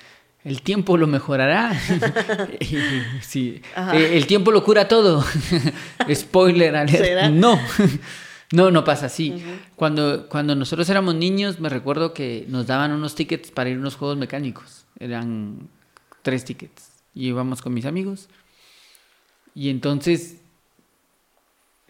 el 0.43 0.63
tiempo 0.63 0.97
lo 0.97 1.07
mejorará. 1.07 1.81
sí. 3.21 3.63
Eh, 3.95 4.11
el 4.15 4.27
tiempo 4.27 4.51
lo 4.51 4.65
cura 4.65 4.89
todo. 4.89 5.25
Spoiler 6.13 6.75
alert. 6.75 7.05
¿Será? 7.05 7.29
No. 7.29 7.57
No, 8.51 8.73
no 8.73 8.83
pasa 8.83 9.07
así. 9.07 9.41
cuando, 9.77 10.29
cuando 10.29 10.57
nosotros 10.57 10.91
éramos 10.91 11.15
niños, 11.15 11.61
me 11.61 11.69
recuerdo 11.69 12.13
que 12.13 12.47
nos 12.49 12.67
daban 12.67 12.91
unos 12.91 13.15
tickets 13.15 13.53
para 13.53 13.71
ir 13.71 13.77
a 13.77 13.79
unos 13.79 13.95
juegos 13.95 14.17
mecánicos. 14.17 14.87
Eran 14.99 15.69
tres 16.23 16.45
tickets. 16.45 16.91
Y 17.15 17.29
íbamos 17.29 17.63
con 17.63 17.73
mis 17.73 17.87
amigos. 17.87 18.29
Y 19.55 19.71
entonces 19.71 20.39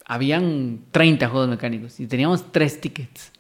habían 0.07 0.85
30 0.93 1.29
juegos 1.29 1.49
mecánicos 1.49 2.01
y 2.01 2.07
teníamos 2.07 2.53
tres 2.53 2.81
tickets. 2.81 3.33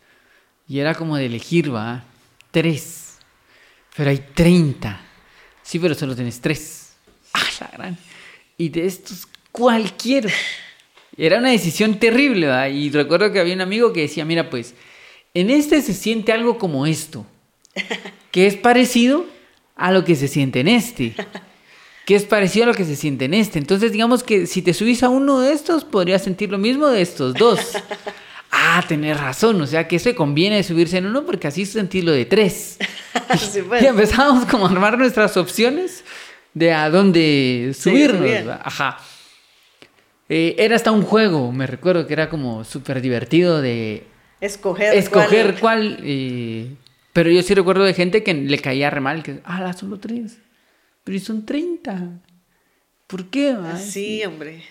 Y 0.69 0.81
era 0.81 0.95
como 0.95 1.17
de 1.17 1.27
elegir, 1.27 1.73
va, 1.75 2.05
tres. 2.51 3.19
Pero 3.97 4.11
hay 4.11 4.19
30. 4.35 5.01
Sí, 5.63 5.79
pero 5.79 5.95
solo 5.95 6.15
tenés 6.15 6.41
tres. 6.41 6.83
Ah, 7.39 7.45
la 7.61 7.71
gran. 7.71 7.99
Y 8.57 8.71
de 8.71 8.87
estos, 8.87 9.29
¿cuál 9.53 9.93
quiero? 9.93 10.31
Era 11.19 11.39
una 11.39 11.51
decisión 11.51 11.99
terrible, 11.99 12.47
¿va? 12.47 12.67
Y 12.71 12.89
recuerdo 12.89 13.31
que 13.31 13.41
había 13.41 13.55
un 13.55 13.61
amigo 13.61 13.93
que 13.93 14.01
decía, 14.01 14.25
mira, 14.25 14.49
pues, 14.49 14.75
en 15.35 15.51
este 15.51 15.83
se 15.83 15.93
siente 15.93 16.33
algo 16.33 16.57
como 16.57 16.87
esto, 16.87 17.27
que 18.31 18.47
es 18.47 18.57
parecido 18.57 19.27
a 19.77 19.93
lo 19.93 20.03
que 20.03 20.17
se 20.17 20.29
siente 20.29 20.61
en 20.61 20.69
este, 20.69 21.15
que 22.07 22.15
es 22.15 22.25
parecido 22.25 22.65
a 22.65 22.69
lo 22.69 22.75
que 22.75 22.85
se 22.87 22.97
siente 22.97 23.27
en 23.27 23.35
este. 23.35 23.59
Entonces, 23.59 23.93
digamos 23.93 24.23
que 24.23 24.47
si 24.47 24.63
te 24.63 24.73
subís 24.73 25.03
a 25.03 25.11
uno 25.11 25.41
de 25.41 25.53
estos, 25.53 25.85
podrías 25.85 26.23
sentir 26.25 26.51
lo 26.51 26.57
mismo 26.57 26.87
de 26.87 27.03
estos 27.03 27.35
dos. 27.35 27.61
Ah, 28.59 28.83
tenés 28.89 29.21
razón, 29.21 29.61
o 29.61 29.67
sea 29.67 29.87
que 29.87 29.99
se 29.99 30.15
conviene 30.15 30.63
subirse 30.63 30.97
en 30.97 31.07
uno 31.07 31.27
porque 31.27 31.49
así 31.49 31.67
sentís 31.67 32.03
lo 32.05 32.13
de 32.13 32.25
tres. 32.25 32.79
Sí, 33.39 33.61
pues. 33.61 33.83
Y 33.83 33.87
empezamos 33.87 34.47
como 34.47 34.67
a 34.67 34.71
armar 34.71 34.97
nuestras 34.97 35.37
opciones 35.37 36.05
de 36.55 36.73
a 36.73 36.89
dónde 36.89 37.73
Sí, 37.75 37.83
subirnos. 37.91 38.21
subir. 38.21 38.49
¿va? 38.49 38.61
Ajá. 38.65 38.99
Eh, 40.29 40.55
era 40.59 40.75
hasta 40.77 40.91
un 40.91 41.03
juego, 41.03 41.53
me 41.53 41.67
recuerdo 41.67 42.07
que 42.07 42.13
era 42.15 42.29
como 42.31 42.65
súper 42.65 43.01
divertido 43.03 43.61
de 43.61 44.05
Escoger. 44.41 44.95
escoger 44.95 45.57
cuál- 45.59 45.97
cuál. 45.97 45.99
eh, 46.05 46.69
pero 47.13 47.31
yo 47.31 47.43
sí 47.43 47.53
recuerdo 47.53 47.85
de 47.85 47.95
gente 47.95 48.23
que 48.23 48.33
le 48.33 48.59
caía 48.59 48.89
re 48.91 49.01
mal, 49.01 49.23
que, 49.23 49.41
ah, 49.45 49.73
solo 49.73 49.99
tres. 49.99 50.39
Pero 51.07 51.21
son 51.21 51.47
30. 51.47 52.19
¿Por 53.07 53.27
qué? 53.31 53.53
va? 53.55 53.77
Sí, 53.79 54.25
hombre. 54.25 54.65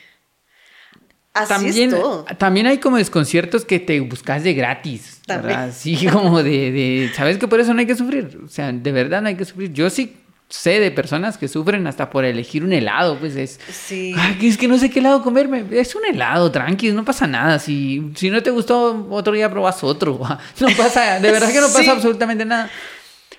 Así 1.33 1.47
También, 1.49 1.93
es 1.93 1.99
todo. 1.99 2.25
también 2.37 2.67
hay 2.67 2.77
como 2.77 2.97
desconciertos 2.97 3.63
que 3.63 3.79
te 3.79 3.99
buscas 4.01 4.43
de 4.43 4.53
gratis. 4.53 5.21
También. 5.25 5.47
¿verdad? 5.59 5.73
Sí, 5.73 6.07
como 6.11 6.43
de, 6.43 6.71
de, 6.71 7.11
¿Sabes 7.15 7.37
que 7.37 7.47
por 7.47 7.59
eso 7.61 7.73
no 7.73 7.79
hay 7.79 7.85
que 7.85 7.95
sufrir? 7.95 8.37
O 8.43 8.49
sea, 8.49 8.71
de 8.73 8.91
verdad 8.91 9.21
no 9.21 9.29
hay 9.29 9.35
que 9.35 9.45
sufrir. 9.45 9.71
Yo 9.71 9.89
sí 9.89 10.17
sé 10.49 10.81
de 10.81 10.91
personas 10.91 11.37
que 11.37 11.47
sufren 11.47 11.87
hasta 11.87 12.09
por 12.09 12.23
elegir 12.25 12.63
un 12.65 12.71
helado, 12.73 13.17
pues 13.17 13.35
es... 13.37 13.59
Sí. 13.69 14.13
Ay, 14.17 14.37
es 14.47 14.57
que 14.57 14.67
no 14.67 14.77
sé 14.77 14.89
qué 14.89 14.99
helado 14.99 15.23
comerme. 15.23 15.65
Es 15.71 15.95
un 15.95 16.03
helado, 16.05 16.51
tranqui, 16.51 16.91
no 16.91 17.03
pasa 17.05 17.27
nada. 17.27 17.59
Si, 17.59 18.11
si 18.15 18.29
no 18.29 18.43
te 18.43 18.51
gustó, 18.51 19.07
otro 19.09 19.33
día 19.33 19.49
probas 19.49 19.83
otro. 19.85 20.19
No 20.59 20.67
pasa, 20.77 21.19
de 21.21 21.31
verdad 21.31 21.49
que 21.51 21.61
no 21.61 21.67
pasa 21.67 21.83
Sí. 21.83 21.89
absolutamente 21.89 22.43
nada. 22.45 22.69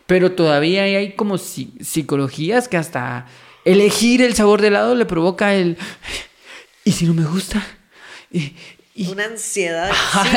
Pero 0.07 0.33
todavía 0.33 0.83
hay, 0.85 1.13
como 1.15 1.37
si- 1.39 1.73
psicologías 1.83 2.69
que 2.69 2.77
hasta 2.77 3.27
elegir 3.65 4.23
el 4.23 4.35
sabor 4.35 4.61
de 4.61 4.69
helado 4.69 4.95
le 4.95 5.05
provoca 5.07 5.55
el... 5.55 5.77
¿Y 6.85 6.93
si 6.93 7.07
no 7.07 7.15
me 7.15 7.25
gusta? 7.25 7.65
Y, 8.31 8.55
y- 8.95 9.09
Una 9.09 9.25
ansiedad. 9.25 9.91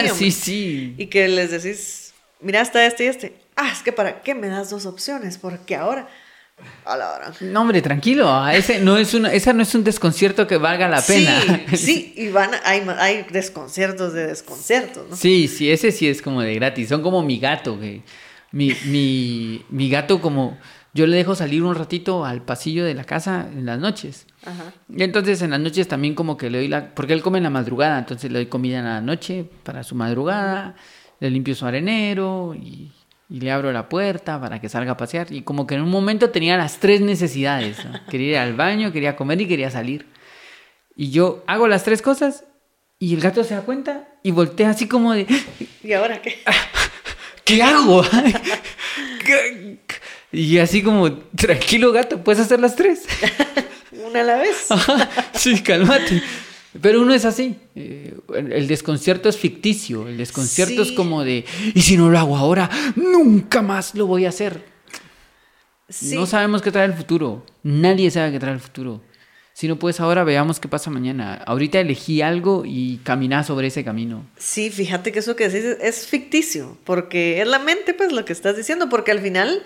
Sí, 0.08 0.10
sí, 0.16 0.32
sí. 0.32 0.96
Y 0.98 1.06
que 1.08 1.28
les 1.28 1.52
decís, 1.52 2.14
mira, 2.42 2.62
está 2.62 2.86
este 2.86 3.06
y 3.06 3.08
este. 3.08 3.36
Ah, 3.56 3.70
es 3.72 3.84
que 3.84 3.92
para 3.92 4.22
qué 4.22 4.34
me 4.34 4.48
das 4.48 4.70
dos 4.70 4.86
opciones, 4.86 5.38
porque 5.38 5.76
ahora. 5.76 6.08
A 6.86 6.98
la 6.98 7.14
hora. 7.14 7.34
No, 7.40 7.62
hombre, 7.62 7.82
tranquilo. 7.82 8.28
ah, 8.30 8.54
Ese 8.54 8.80
no 8.80 8.98
es 8.98 9.14
una, 9.14 9.32
esa 9.32 9.54
no 9.54 9.64
es 9.64 9.74
un 9.76 9.84
desconcierto 9.86 10.46
que 10.46 10.58
valga 10.58 10.90
la 10.90 11.02
pena. 11.02 11.42
Sí, 11.72 11.78
sí, 11.78 12.14
y 12.18 12.28
van, 12.30 12.54
a- 12.54 12.62
hay, 12.66 12.84
hay 12.98 13.26
desconciertos 13.32 14.12
de 14.14 14.28
desconciertos, 14.28 15.08
¿no? 15.10 15.16
Sí, 15.16 15.48
sí, 15.48 15.72
ese 15.72 15.92
sí 15.94 16.08
es 16.10 16.22
como 16.22 16.42
de 16.42 16.56
gratis. 16.56 16.90
Son 16.90 17.02
como 17.02 17.22
mi 17.24 17.40
gato, 17.40 17.80
que 17.80 18.02
mi, 18.52 18.74
mi, 18.86 19.64
mi 19.70 19.90
gato 19.90 20.22
como 20.22 20.58
yo 20.94 21.06
le 21.06 21.18
dejo 21.18 21.36
salir 21.36 21.64
un 21.64 21.76
ratito 21.76 22.26
al 22.26 22.42
pasillo 22.42 22.84
de 22.84 22.94
la 22.96 23.04
casa 23.04 23.48
en 23.52 23.66
las 23.66 23.80
noches. 23.80 24.26
Ajá. 24.44 24.74
Y 24.90 25.04
entonces 25.04 25.42
en 25.42 25.52
las 25.52 25.60
noches 25.60 25.88
también 25.88 26.16
como 26.16 26.36
que 26.36 26.50
le 26.50 26.58
doy 26.60 26.68
la... 26.68 26.94
Porque 26.96 27.14
él 27.14 27.22
come 27.22 27.38
en 27.38 27.44
la 27.44 27.50
madrugada, 27.50 28.00
entonces 28.00 28.32
le 28.32 28.40
doy 28.40 28.48
comida 28.48 28.80
en 28.80 28.86
la 28.86 29.02
noche 29.02 29.46
para 29.64 29.84
su 29.84 29.94
madrugada, 29.96 30.76
le 31.20 31.30
limpio 31.30 31.54
su 31.54 31.66
arenero 31.66 32.56
y, 32.56 32.92
y 33.30 33.40
le 33.40 33.52
abro 33.52 33.72
la 33.72 33.88
puerta 33.88 34.42
para 34.42 34.60
que 34.60 34.68
salga 34.68 34.94
a 34.94 34.98
pasear. 34.98 35.32
Y 35.32 35.44
como 35.44 35.68
que 35.68 35.76
en 35.76 35.82
un 35.82 35.90
momento 35.90 36.32
tenía 36.32 36.58
las 36.58 36.80
tres 36.80 37.02
necesidades. 37.02 37.86
¿no? 37.86 38.00
Quería 38.10 38.30
ir 38.30 38.38
al 38.38 38.56
baño, 38.56 38.92
quería 38.92 39.16
comer 39.16 39.42
y 39.42 39.48
quería 39.48 39.70
salir. 39.70 40.08
Y 40.96 41.12
yo 41.12 41.44
hago 41.46 41.68
las 41.68 41.84
tres 41.84 42.02
cosas 42.02 42.46
y 42.98 43.14
el 43.14 43.22
gato 43.22 43.44
se 43.44 43.54
da 43.54 43.62
cuenta 43.62 44.08
y 44.24 44.32
voltea 44.32 44.72
así 44.72 44.88
como 44.88 45.14
de... 45.14 45.28
¿Y 45.84 45.94
ahora 45.94 46.22
qué? 46.22 46.40
¿Qué 47.50 47.64
hago? 47.64 48.04
¿Qué- 49.26 49.80
Y 50.32 50.58
así 50.60 50.84
como, 50.84 51.12
tranquilo 51.36 51.92
gato, 51.92 52.24
puedes 52.24 52.40
hacer 52.42 52.60
las 52.60 52.76
tres. 52.76 53.02
Una 54.08 54.22
a 54.22 54.24
la 54.24 54.38
vez. 54.38 54.66
Ajá, 54.70 55.10
sí, 55.34 55.62
cálmate. 55.62 56.22
Pero 56.82 57.02
uno 57.02 57.14
es 57.16 57.26
así. 57.26 57.56
eh, 57.76 58.14
el 58.36 58.54
el 58.54 58.68
desconcierto 58.68 59.28
es 59.28 59.38
ficticio. 59.38 60.08
El 60.08 60.18
desconcierto 60.18 60.84
Sí. 60.86 60.92
es 60.92 60.96
como 60.96 61.24
de, 61.24 61.44
y 61.74 61.82
si 61.82 61.98
no 61.98 62.10
lo 62.10 62.20
hago 62.20 62.38
ahora, 62.38 62.70
nunca 62.96 63.62
más 63.64 63.96
lo 63.96 64.06
voy 64.06 64.26
a 64.26 64.30
hacer. 64.30 64.64
Sí. 65.90 66.14
No 66.16 66.28
sabemos 66.28 66.62
qué 66.62 66.72
trae 66.72 66.86
el 66.86 66.94
futuro. 66.94 67.44
Nadie 67.64 68.12
sabe 68.12 68.32
qué 68.32 68.40
trae 68.40 68.54
el 68.54 68.60
futuro. 68.60 69.02
Si 69.60 69.67
no 69.67 69.76
puedes 69.76 70.00
ahora, 70.00 70.24
veamos 70.24 70.62
qué 70.62 70.69
pasa 70.69 70.89
mañana. 70.89 71.43
Ahorita 71.45 71.82
elegí 71.82 72.22
algo 72.22 72.63
y 72.65 73.02
caminá 73.04 73.43
sobre 73.43 73.67
ese 73.67 73.84
camino. 73.84 74.26
Sí, 74.38 74.69
fíjate 74.69 75.12
que 75.12 75.19
eso 75.19 75.36
que 75.36 75.50
decís 75.50 75.78
es, 75.82 76.08
ficticio, 76.08 76.78
porque 76.86 77.41
es 77.41 77.48
la 77.50 77.60
mente, 77.60 77.93
pues, 77.93 78.13
lo 78.13 78.24
que 78.24 78.32
estás 78.32 78.56
diciendo, 78.56 78.88
porque 78.88 79.12
al 79.12 79.19
final 79.19 79.63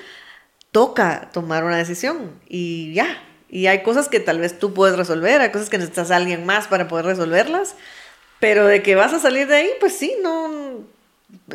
toca 0.71 1.29
tomar 1.31 1.63
una 1.63 1.77
decisión 1.77 2.31
y 2.49 2.91
ya. 2.95 3.21
Y 3.51 3.67
hay 3.67 3.83
cosas 3.83 4.09
que 4.09 4.19
tal 4.19 4.39
vez 4.39 4.57
tú 4.57 4.73
puedes 4.73 4.97
resolver, 4.97 5.41
hay 5.41 5.51
cosas 5.51 5.69
que 5.69 5.77
necesitas 5.77 6.09
a 6.09 6.15
alguien 6.15 6.43
más 6.43 6.67
para 6.67 6.87
poder 6.87 7.05
resolverlas, 7.05 7.75
pero 8.39 8.65
de 8.65 8.81
que 8.81 8.95
vas 8.95 9.13
a 9.13 9.19
salir 9.19 9.45
de 9.45 9.57
ahí, 9.57 9.69
pues 9.79 9.95
sí, 9.95 10.15
no. 10.23 10.87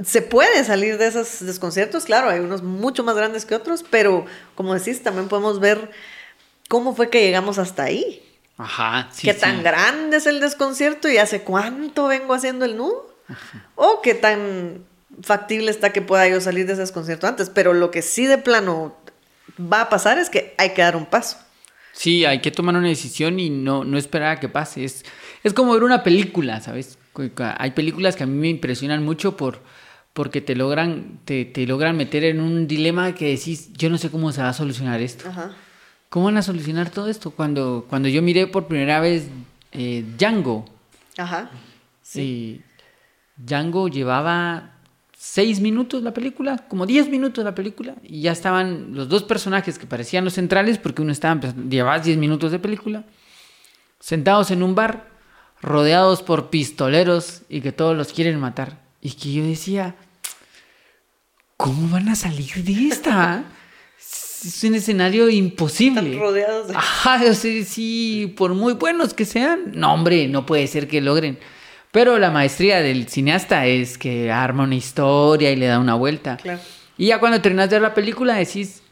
Se 0.05 0.23
puede 0.23 0.63
salir 0.63 0.97
de 0.97 1.09
esos 1.09 1.45
desconciertos, 1.45 2.05
claro, 2.05 2.31
hay 2.31 2.39
unos 2.39 2.63
mucho 2.63 3.03
más 3.03 3.17
grandes 3.17 3.45
que 3.45 3.57
otros, 3.57 3.85
pero 3.91 4.27
como 4.55 4.75
decís, 4.75 5.03
también 5.03 5.27
podemos 5.27 5.59
ver 5.59 5.91
cómo 6.69 6.95
fue 6.95 7.11
que 7.11 7.23
llegamos 7.23 7.59
hasta 7.59 7.83
ahí. 7.83 8.23
Ajá. 8.59 9.09
sí, 9.13 9.27
qué 9.27 9.35
sí. 9.35 9.41
tan 9.41 9.63
grande 9.63 10.17
es 10.19 10.27
el 10.27 10.41
desconcierto 10.41 11.09
y 11.09 11.17
hace 11.17 11.43
cuánto 11.43 12.09
vengo 12.09 12.35
haciendo 12.35 12.65
el 12.65 12.77
nudo. 12.77 13.17
O 13.77 14.01
qué 14.03 14.15
tan 14.15 14.85
factible 15.23 15.71
está 15.71 15.93
que 15.93 16.03
pueda 16.03 16.29
yo 16.29 16.41
salir 16.41 16.67
de 16.67 16.73
ese 16.73 16.83
desconcierto 16.83 17.27
antes, 17.27 17.51
pero 17.51 17.73
lo 17.73 17.91
que 17.91 18.03
sí 18.03 18.27
de 18.27 18.39
plano 18.39 18.97
va 19.61 19.83
a 19.83 19.89
pasar 19.89 20.19
es 20.19 20.31
que 20.31 20.55
hay 20.59 20.71
que 20.71 20.83
dar 20.83 20.97
un 20.97 21.07
paso. 21.07 21.39
Sí, 21.93 22.25
hay 22.25 22.41
que 22.41 22.51
tomar 22.51 22.77
una 22.77 22.89
decisión 22.89 23.41
y 23.41 23.51
no, 23.51 23.85
no 23.85 23.99
esperar 23.99 24.37
a 24.37 24.41
que 24.41 24.49
pase. 24.49 24.85
Es, 24.85 25.05
es 25.43 25.53
como 25.53 25.73
ver 25.73 25.83
una 25.83 26.03
película, 26.03 26.61
¿sabes? 26.61 26.99
Hay 27.59 27.73
películas 27.73 28.15
que 28.15 28.23
a 28.23 28.27
mí 28.27 28.37
me 28.37 28.49
impresionan 28.49 29.05
mucho 29.05 29.37
por, 29.37 29.61
porque 30.13 30.41
te 30.41 30.55
logran, 30.55 31.21
te, 31.25 31.45
te 31.45 31.67
logran 31.67 31.97
meter 31.97 32.25
en 32.25 32.41
un 32.41 32.69
dilema 32.69 33.15
que 33.15 33.37
decís, 33.37 33.73
yo 33.73 33.91
no 33.91 33.99
sé 33.99 34.11
cómo 34.11 34.31
se 34.33 34.43
va 34.43 34.51
a 34.51 34.53
solucionar 34.53 35.01
esto. 35.01 35.29
Ajá. 35.29 35.57
¿Cómo 36.09 36.27
van 36.27 36.37
a 36.39 36.43
solucionar 36.43 36.91
todo 36.91 37.09
esto? 37.09 37.31
Cuando, 37.31 37.87
cuando 37.89 38.09
yo 38.09 38.23
miré 38.23 38.47
por 38.47 38.67
primera 38.67 39.01
vez 39.01 39.29
eh, 39.73 40.05
Django, 40.17 40.65
Ajá. 41.17 41.51
sí. 42.03 42.63
Django 43.37 43.89
llevaba 43.89 44.73
seis 45.17 45.61
minutos 45.61 46.03
la 46.03 46.15
película, 46.15 46.59
como 46.69 46.87
diez 46.87 47.09
minutos 47.09 47.45
la 47.45 47.55
película, 47.55 47.95
y 48.03 48.23
ya 48.23 48.33
estaban 48.33 48.95
los 48.95 49.09
dos 49.09 49.23
personajes 49.25 49.79
que 49.79 49.87
parecían 49.87 50.25
los 50.25 50.35
centrales, 50.35 50.79
porque 50.79 51.03
uno 51.03 51.13
estaba 51.13 51.33
empezando, 51.33 51.69
llevaba 51.69 51.99
diez 51.99 52.17
minutos 52.17 52.53
de 52.53 52.59
película, 52.59 53.05
sentados 54.01 54.51
en 54.51 54.63
un 54.63 54.75
bar, 54.75 55.09
rodeados 55.61 56.23
por 56.23 56.51
pistoleros 56.51 57.43
y 57.49 57.61
que 57.61 57.73
todos 57.73 57.97
los 57.97 58.13
quieren 58.13 58.39
matar. 58.39 58.81
Y 59.01 59.11
que 59.13 59.33
yo 59.33 59.45
decía, 59.45 59.97
¿cómo 61.57 61.89
van 61.89 62.09
a 62.09 62.15
salir 62.15 62.65
de 62.65 62.89
esta? 62.89 63.45
Es 64.45 64.65
un 64.65 64.75
escenario 64.75 65.29
imposible. 65.29 66.11
Están 66.11 66.21
rodeados 66.21 66.69
de... 66.69 66.75
Ajá, 66.77 67.21
o 67.29 67.35
sea, 67.35 67.65
sí, 67.65 68.33
por 68.37 68.55
muy 68.55 68.75
buenos 68.75 69.15
que 69.15 69.25
sean, 69.25 69.73
no, 69.75 69.93
hombre, 69.93 70.29
no 70.29 70.47
puede 70.47 70.67
ser 70.67 70.89
que 70.89 71.01
logren. 71.01 71.39
Pero 71.91 72.19
la 72.19 72.31
maestría 72.31 72.81
del 72.81 73.09
cineasta 73.09 73.67
es 73.67 73.97
que 73.97 74.31
arma 74.31 74.65
una 74.65 74.75
historia 74.75 75.51
y 75.51 75.57
le 75.57 75.67
da 75.67 75.79
una 75.79 75.95
vuelta. 75.95 76.37
Claro. 76.37 76.61
Y 76.97 77.07
ya 77.07 77.21
cuando 77.21 77.41
terminas 77.41 77.71
de 77.71 77.77
ver 77.77 77.83
la 77.83 77.95
película 77.95 78.35
decís, 78.35 78.83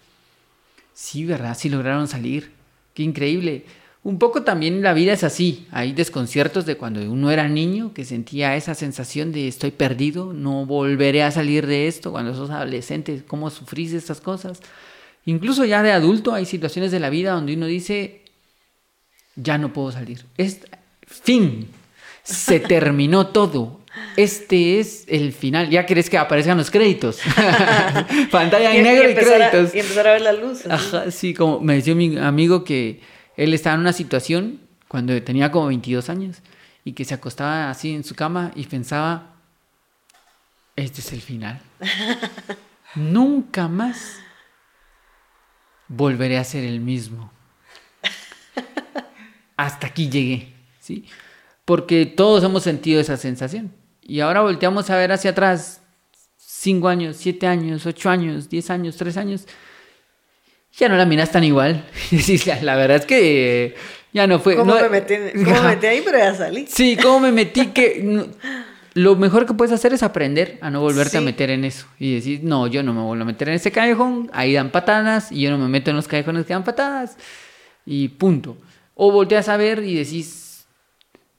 sí, 0.94 1.24
¿verdad? 1.24 1.56
Sí 1.58 1.68
lograron 1.68 2.08
salir. 2.08 2.52
Qué 2.94 3.02
increíble. 3.02 3.64
Un 4.02 4.20
poco 4.20 4.44
también 4.44 4.82
la 4.82 4.94
vida 4.94 5.12
es 5.12 5.24
así. 5.24 5.66
Hay 5.72 5.92
desconciertos 5.92 6.64
de 6.64 6.76
cuando 6.76 7.00
uno 7.10 7.30
era 7.32 7.48
niño 7.48 7.92
que 7.92 8.04
sentía 8.04 8.54
esa 8.54 8.74
sensación 8.74 9.32
de 9.32 9.48
estoy 9.48 9.72
perdido, 9.72 10.32
no 10.32 10.64
volveré 10.64 11.24
a 11.24 11.32
salir 11.32 11.66
de 11.66 11.88
esto. 11.88 12.12
Cuando 12.12 12.32
sos 12.34 12.50
adolescente, 12.50 13.24
¿cómo 13.26 13.50
sufrís 13.50 13.92
estas 13.92 14.20
cosas? 14.20 14.60
Incluso 15.26 15.64
ya 15.64 15.82
de 15.82 15.92
adulto 15.92 16.32
hay 16.32 16.46
situaciones 16.46 16.90
de 16.92 17.00
la 17.00 17.10
vida 17.10 17.32
donde 17.32 17.54
uno 17.54 17.66
dice, 17.66 18.22
ya 19.34 19.58
no 19.58 19.72
puedo 19.72 19.92
salir. 19.92 20.24
Es 20.38 20.60
fin. 21.06 21.68
Se 22.22 22.60
terminó 22.60 23.26
todo. 23.28 23.80
Este 24.16 24.78
es 24.78 25.04
el 25.08 25.32
final. 25.32 25.68
Ya 25.70 25.84
querés 25.86 26.08
que 26.10 26.16
aparezcan 26.18 26.56
los 26.58 26.70
créditos. 26.70 27.18
Pantalla 28.30 28.74
en 28.74 28.82
negro 28.84 29.08
y, 29.10 29.12
a- 29.12 29.16
créditos. 29.16 29.74
y 29.74 29.80
empezar 29.80 30.06
a 30.08 30.12
ver 30.12 30.22
la 30.22 30.32
luz. 30.32 30.64
Ajá, 30.66 31.10
sí, 31.10 31.34
como 31.34 31.60
me 31.60 31.74
decía 31.74 31.94
mi 31.94 32.16
amigo 32.18 32.62
que 32.64 33.00
él 33.36 33.52
estaba 33.54 33.74
en 33.74 33.80
una 33.80 33.92
situación 33.92 34.60
cuando 34.88 35.20
tenía 35.22 35.50
como 35.50 35.66
22 35.66 36.08
años 36.08 36.36
y 36.84 36.92
que 36.92 37.04
se 37.04 37.14
acostaba 37.14 37.68
así 37.70 37.94
en 37.94 38.04
su 38.04 38.14
cama 38.14 38.52
y 38.54 38.64
pensaba, 38.66 39.34
este 40.76 41.00
es 41.00 41.12
el 41.12 41.20
final. 41.20 41.60
Nunca 42.94 43.68
más 43.68 44.18
volveré 45.88 46.38
a 46.38 46.44
ser 46.44 46.64
el 46.64 46.80
mismo. 46.80 47.32
Hasta 49.56 49.86
aquí 49.86 50.08
llegué, 50.10 50.52
¿sí? 50.80 51.04
Porque 51.64 52.06
todos 52.06 52.44
hemos 52.44 52.62
sentido 52.62 53.00
esa 53.00 53.16
sensación. 53.16 53.72
Y 54.02 54.20
ahora 54.20 54.42
volteamos 54.42 54.88
a 54.90 54.96
ver 54.96 55.12
hacia 55.12 55.30
atrás, 55.30 55.80
5 56.36 56.88
años, 56.88 57.16
7 57.16 57.46
años, 57.46 57.86
8 57.86 58.10
años, 58.10 58.48
10 58.48 58.70
años, 58.70 58.96
3 58.96 59.16
años, 59.16 59.46
ya 60.76 60.88
no 60.88 60.96
la 60.96 61.06
miras 61.06 61.32
tan 61.32 61.42
igual. 61.42 61.84
La, 62.62 62.76
verdad 62.76 62.98
es 62.98 63.06
que 63.06 63.64
eh, 63.64 63.74
ya 64.12 64.26
no 64.26 64.38
fue. 64.38 64.56
¿Cómo, 64.56 64.74
no- 64.74 64.80
me 64.82 64.88
metí, 64.90 65.14
cómo 65.44 65.62
me 65.62 65.68
metí 65.68 65.86
ahí? 65.86 66.02
Pero 66.04 66.18
ya 66.18 66.34
salí. 66.34 66.66
Sí, 66.68 66.96
cómo 67.00 67.20
me 67.20 67.32
metí 67.32 67.68
que 67.68 68.28
lo 68.96 69.14
mejor 69.14 69.44
que 69.44 69.52
puedes 69.52 69.74
hacer 69.74 69.92
es 69.92 70.02
aprender 70.02 70.58
a 70.62 70.70
no 70.70 70.80
volverte 70.80 71.18
a 71.18 71.20
meter 71.20 71.50
en 71.50 71.66
eso 71.66 71.86
y 71.98 72.14
decir, 72.14 72.40
no, 72.42 72.66
yo 72.66 72.82
no 72.82 72.94
me 72.94 73.02
vuelvo 73.02 73.24
a 73.24 73.26
meter 73.26 73.50
en 73.50 73.56
ese 73.56 73.70
callejón, 73.70 74.30
ahí 74.32 74.54
dan 74.54 74.70
patadas 74.70 75.30
y 75.30 75.42
yo 75.42 75.50
no 75.50 75.58
me 75.58 75.68
meto 75.68 75.90
en 75.90 75.96
los 75.96 76.08
callejones 76.08 76.46
que 76.46 76.54
dan 76.54 76.64
patadas 76.64 77.18
y 77.84 78.08
punto. 78.08 78.56
O 78.94 79.12
volteas 79.12 79.50
a 79.50 79.58
ver 79.58 79.84
y 79.84 79.96
decís, 79.96 80.64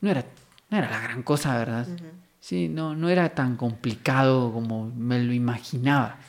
no 0.01 0.11
era, 0.11 0.23
no 0.69 0.77
era 0.77 0.91
la 0.91 1.01
gran 1.01 1.23
cosa, 1.23 1.57
¿verdad? 1.57 1.87
Sí, 2.39 2.69
no, 2.69 2.93
no 2.93 3.09
era 3.09 3.29
tan 3.29 3.57
complicado 3.57 4.53
como 4.53 4.91
me 4.95 5.17
lo 5.17 5.33
imaginaba. 5.33 6.19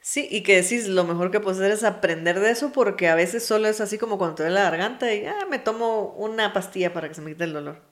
Sí, 0.00 0.26
y 0.30 0.42
que 0.42 0.62
decís, 0.62 0.88
lo 0.88 1.04
mejor 1.04 1.30
que 1.30 1.40
puedes 1.40 1.58
hacer 1.58 1.72
es 1.72 1.84
aprender 1.84 2.40
de 2.40 2.50
eso 2.50 2.72
porque 2.72 3.08
a 3.08 3.14
veces 3.14 3.44
solo 3.44 3.68
es 3.68 3.82
así 3.82 3.98
como 3.98 4.16
cuando 4.16 4.36
te 4.36 4.44
duele 4.44 4.54
la 4.54 4.70
garganta 4.70 5.12
y 5.12 5.26
ah, 5.26 5.46
me 5.50 5.58
tomo 5.58 6.14
una 6.16 6.54
pastilla 6.54 6.94
para 6.94 7.08
que 7.08 7.14
se 7.14 7.20
me 7.20 7.32
quite 7.32 7.44
el 7.44 7.52
dolor. 7.52 7.87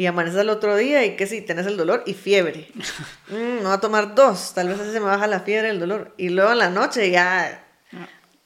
Y 0.00 0.06
amaneces 0.06 0.40
al 0.40 0.48
otro 0.48 0.76
día 0.78 1.04
y 1.04 1.14
que 1.14 1.26
si 1.26 1.42
tenés 1.42 1.66
el 1.66 1.76
dolor 1.76 2.02
y 2.06 2.14
fiebre. 2.14 2.68
Mm, 3.28 3.34
me 3.58 3.60
voy 3.62 3.72
a 3.72 3.78
tomar 3.78 4.14
dos, 4.16 4.54
tal 4.54 4.66
vez 4.68 4.80
así 4.80 4.90
se 4.92 4.98
me 4.98 5.06
baja 5.06 5.26
la 5.28 5.40
fiebre 5.40 5.68
y 5.68 5.70
el 5.72 5.78
dolor. 5.78 6.12
Y 6.16 6.30
luego 6.30 6.50
en 6.50 6.58
la 6.58 6.68
noche 6.70 7.10
ya 7.10 7.64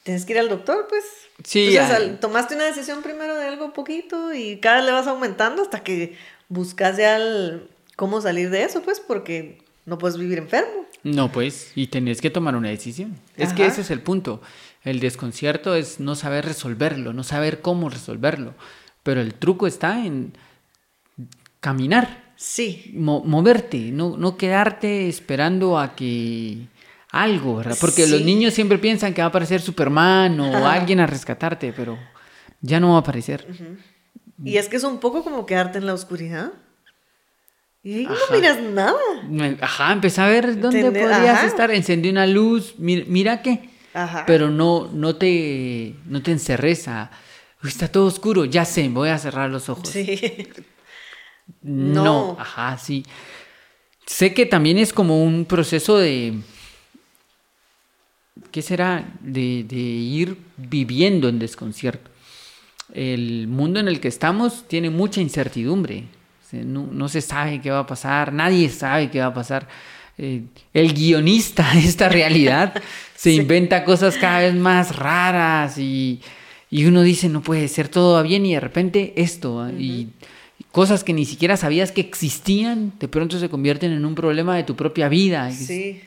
tienes 0.02 0.26
que 0.26 0.32
ir 0.34 0.38
al 0.40 0.48
doctor, 0.50 0.86
pues. 0.90 1.04
Sí, 1.44 1.74
Entonces, 1.76 2.06
ya. 2.06 2.20
tomaste 2.20 2.54
una 2.56 2.64
decisión 2.64 3.02
primero 3.02 3.34
de 3.36 3.44
algo 3.46 3.72
poquito 3.72 4.34
y 4.34 4.58
cada 4.58 4.76
vez 4.78 4.84
le 4.86 4.92
vas 4.92 5.06
aumentando 5.06 5.62
hasta 5.62 5.82
que 5.82 6.18
buscas 6.48 6.98
ya 6.98 7.16
el- 7.16 7.68
cómo 7.96 8.20
salir 8.20 8.50
de 8.50 8.64
eso, 8.64 8.82
pues, 8.82 9.00
porque 9.00 9.62
no 9.86 9.96
puedes 9.96 10.18
vivir 10.18 10.36
enfermo. 10.38 10.84
No, 11.02 11.32
pues, 11.32 11.72
y 11.74 11.86
tenés 11.86 12.20
que 12.20 12.28
tomar 12.30 12.56
una 12.56 12.68
decisión. 12.68 13.16
Es 13.38 13.54
que 13.54 13.64
ese 13.64 13.80
es 13.82 13.90
el 13.90 14.02
punto. 14.02 14.42
El 14.82 15.00
desconcierto 15.00 15.74
es 15.76 15.98
no 16.00 16.14
saber 16.14 16.44
resolverlo, 16.44 17.12
no 17.14 17.22
saber 17.24 17.60
cómo 17.62 17.88
resolverlo. 17.88 18.52
Pero 19.02 19.22
el 19.22 19.32
truco 19.32 19.66
está 19.66 20.04
en 20.04 20.34
caminar, 21.64 22.22
Sí, 22.36 22.90
mo- 22.94 23.22
moverte, 23.24 23.78
no, 23.90 24.16
no 24.18 24.36
quedarte 24.36 25.08
esperando 25.08 25.78
a 25.78 25.94
que 25.96 26.66
algo, 27.10 27.56
¿verdad? 27.56 27.76
Porque 27.80 28.06
los 28.06 28.20
niños 28.22 28.52
siempre 28.52 28.76
piensan 28.76 29.14
que 29.14 29.22
va 29.22 29.26
a 29.26 29.28
aparecer 29.28 29.60
Superman 29.62 30.38
o 30.40 30.54
Ajá. 30.56 30.72
alguien 30.74 31.00
a 31.00 31.06
rescatarte, 31.06 31.72
pero 31.72 31.96
ya 32.60 32.80
no 32.80 32.90
va 32.90 32.96
a 32.96 33.00
aparecer. 33.00 33.46
Y 34.44 34.56
es 34.58 34.68
que 34.68 34.76
es 34.76 34.84
un 34.84 34.98
poco 34.98 35.22
como 35.24 35.46
quedarte 35.46 35.78
en 35.78 35.86
la 35.86 35.94
oscuridad. 35.94 36.52
Y 37.84 37.94
ahí 37.98 38.04
Ajá. 38.06 38.14
no 38.30 38.36
miras 38.36 38.60
nada. 38.60 39.56
Ajá, 39.62 39.92
empecé 39.92 40.20
a 40.20 40.26
ver 40.26 40.60
dónde 40.60 40.80
Entender, 40.80 41.02
podrías 41.08 41.38
ajá. 41.38 41.46
estar, 41.46 41.70
encendí 41.70 42.08
una 42.10 42.26
luz, 42.26 42.74
mira, 42.78 43.04
mira 43.08 43.42
qué. 43.42 43.70
Ajá. 43.96 44.24
pero 44.26 44.50
no, 44.50 44.90
no 44.92 45.14
te, 45.14 45.94
no 46.06 46.20
te 46.20 46.32
encerres 46.32 46.88
a, 46.88 47.12
"Uy, 47.62 47.68
está 47.70 47.86
todo 47.86 48.06
oscuro, 48.06 48.44
ya 48.44 48.64
sé, 48.64 48.88
voy 48.88 49.08
a 49.08 49.18
cerrar 49.18 49.48
los 49.50 49.68
ojos. 49.68 49.88
Sí. 49.88 50.18
No. 51.62 52.04
No. 52.04 52.36
ajá, 52.38 52.78
sí. 52.78 53.04
Sé 54.06 54.34
que 54.34 54.46
también 54.46 54.78
es 54.78 54.92
como 54.92 55.22
un 55.24 55.44
proceso 55.46 55.96
de, 55.98 56.34
¿qué 58.50 58.62
será? 58.62 59.12
De, 59.20 59.64
de 59.64 59.76
ir 59.76 60.36
viviendo 60.56 61.28
en 61.28 61.38
desconcierto. 61.38 62.10
El 62.92 63.48
mundo 63.48 63.80
en 63.80 63.88
el 63.88 64.00
que 64.00 64.08
estamos 64.08 64.66
tiene 64.68 64.90
mucha 64.90 65.20
incertidumbre. 65.20 66.04
No, 66.52 66.86
no 66.92 67.08
se 67.08 67.20
sabe 67.20 67.60
qué 67.60 67.70
va 67.70 67.80
a 67.80 67.86
pasar, 67.86 68.32
nadie 68.32 68.68
sabe 68.68 69.10
qué 69.10 69.18
va 69.18 69.26
a 69.26 69.34
pasar. 69.34 69.66
Eh, 70.18 70.42
el 70.72 70.92
guionista 70.94 71.68
de 71.74 71.80
esta 71.80 72.08
realidad 72.08 72.74
se 73.16 73.30
Sí. 73.30 73.36
inventa 73.36 73.84
cosas 73.84 74.16
cada 74.16 74.38
vez 74.40 74.54
más 74.54 74.94
raras 74.94 75.78
y, 75.78 76.20
y 76.70 76.84
uno 76.84 77.02
dice, 77.02 77.28
no 77.28 77.40
puede 77.42 77.66
ser, 77.66 77.88
todo 77.88 78.14
va 78.14 78.22
bien 78.22 78.46
y 78.46 78.54
de 78.54 78.60
repente 78.60 79.14
esto. 79.16 79.68
Y 79.70 80.10
cosas 80.74 81.04
que 81.04 81.12
ni 81.12 81.24
siquiera 81.24 81.56
sabías 81.56 81.92
que 81.92 82.00
existían, 82.00 82.92
de 82.98 83.06
pronto 83.06 83.38
se 83.38 83.48
convierten 83.48 83.92
en 83.92 84.04
un 84.04 84.16
problema 84.16 84.56
de 84.56 84.64
tu 84.64 84.74
propia 84.74 85.08
vida. 85.08 85.50
Sí. 85.52 86.02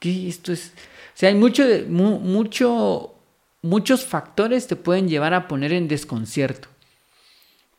¿Qué? 0.00 0.28
Esto 0.28 0.52
es. 0.52 0.72
O 0.76 1.18
sea, 1.18 1.28
hay 1.28 1.36
mucho, 1.36 1.64
de- 1.66 1.84
mu- 1.84 2.18
mucho, 2.18 3.14
muchos 3.62 4.04
factores 4.04 4.66
te 4.66 4.74
pueden 4.76 5.08
llevar 5.08 5.34
a 5.34 5.46
poner 5.46 5.72
en 5.72 5.86
desconcierto. 5.86 6.66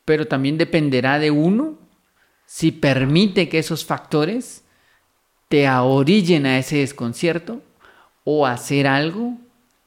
Pero 0.05 0.27
también 0.27 0.57
dependerá 0.57 1.19
de 1.19 1.29
uno 1.29 1.77
si 2.45 2.71
permite 2.71 3.49
que 3.49 3.59
esos 3.59 3.83
factores 3.83 4.63
te 5.49 5.67
ahorillen 5.67 6.45
a 6.45 6.57
ese 6.57 6.77
desconcierto 6.77 7.61
o 8.23 8.47
hacer 8.47 8.87
algo 8.87 9.37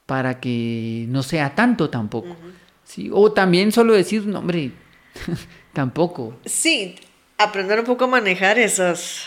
para 0.07 0.39
que 0.39 1.07
no 1.09 1.23
sea 1.23 1.55
tanto 1.55 1.89
tampoco. 1.89 2.37
¿sí? 2.85 3.09
O 3.11 3.33
también 3.33 3.73
solo 3.73 3.95
decir, 3.95 4.27
no, 4.27 4.41
hombre, 4.41 4.73
tampoco. 5.73 6.39
Sí, 6.45 6.97
aprender 7.39 7.81
un 7.81 7.87
poco 7.87 8.05
a 8.05 8.09
manejar 8.09 8.59
esas 8.59 9.25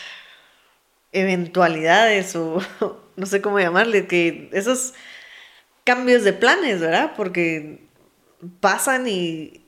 eventualidades 1.12 2.36
o 2.36 2.62
no 3.16 3.26
sé 3.26 3.42
cómo 3.42 3.60
llamarle, 3.60 4.08
que 4.08 4.50
esos 4.52 4.94
cambios 5.84 6.24
de 6.24 6.34
planes, 6.34 6.80
¿verdad? 6.80 7.14
Porque 7.16 7.88
pasan 8.60 9.08
y 9.08 9.62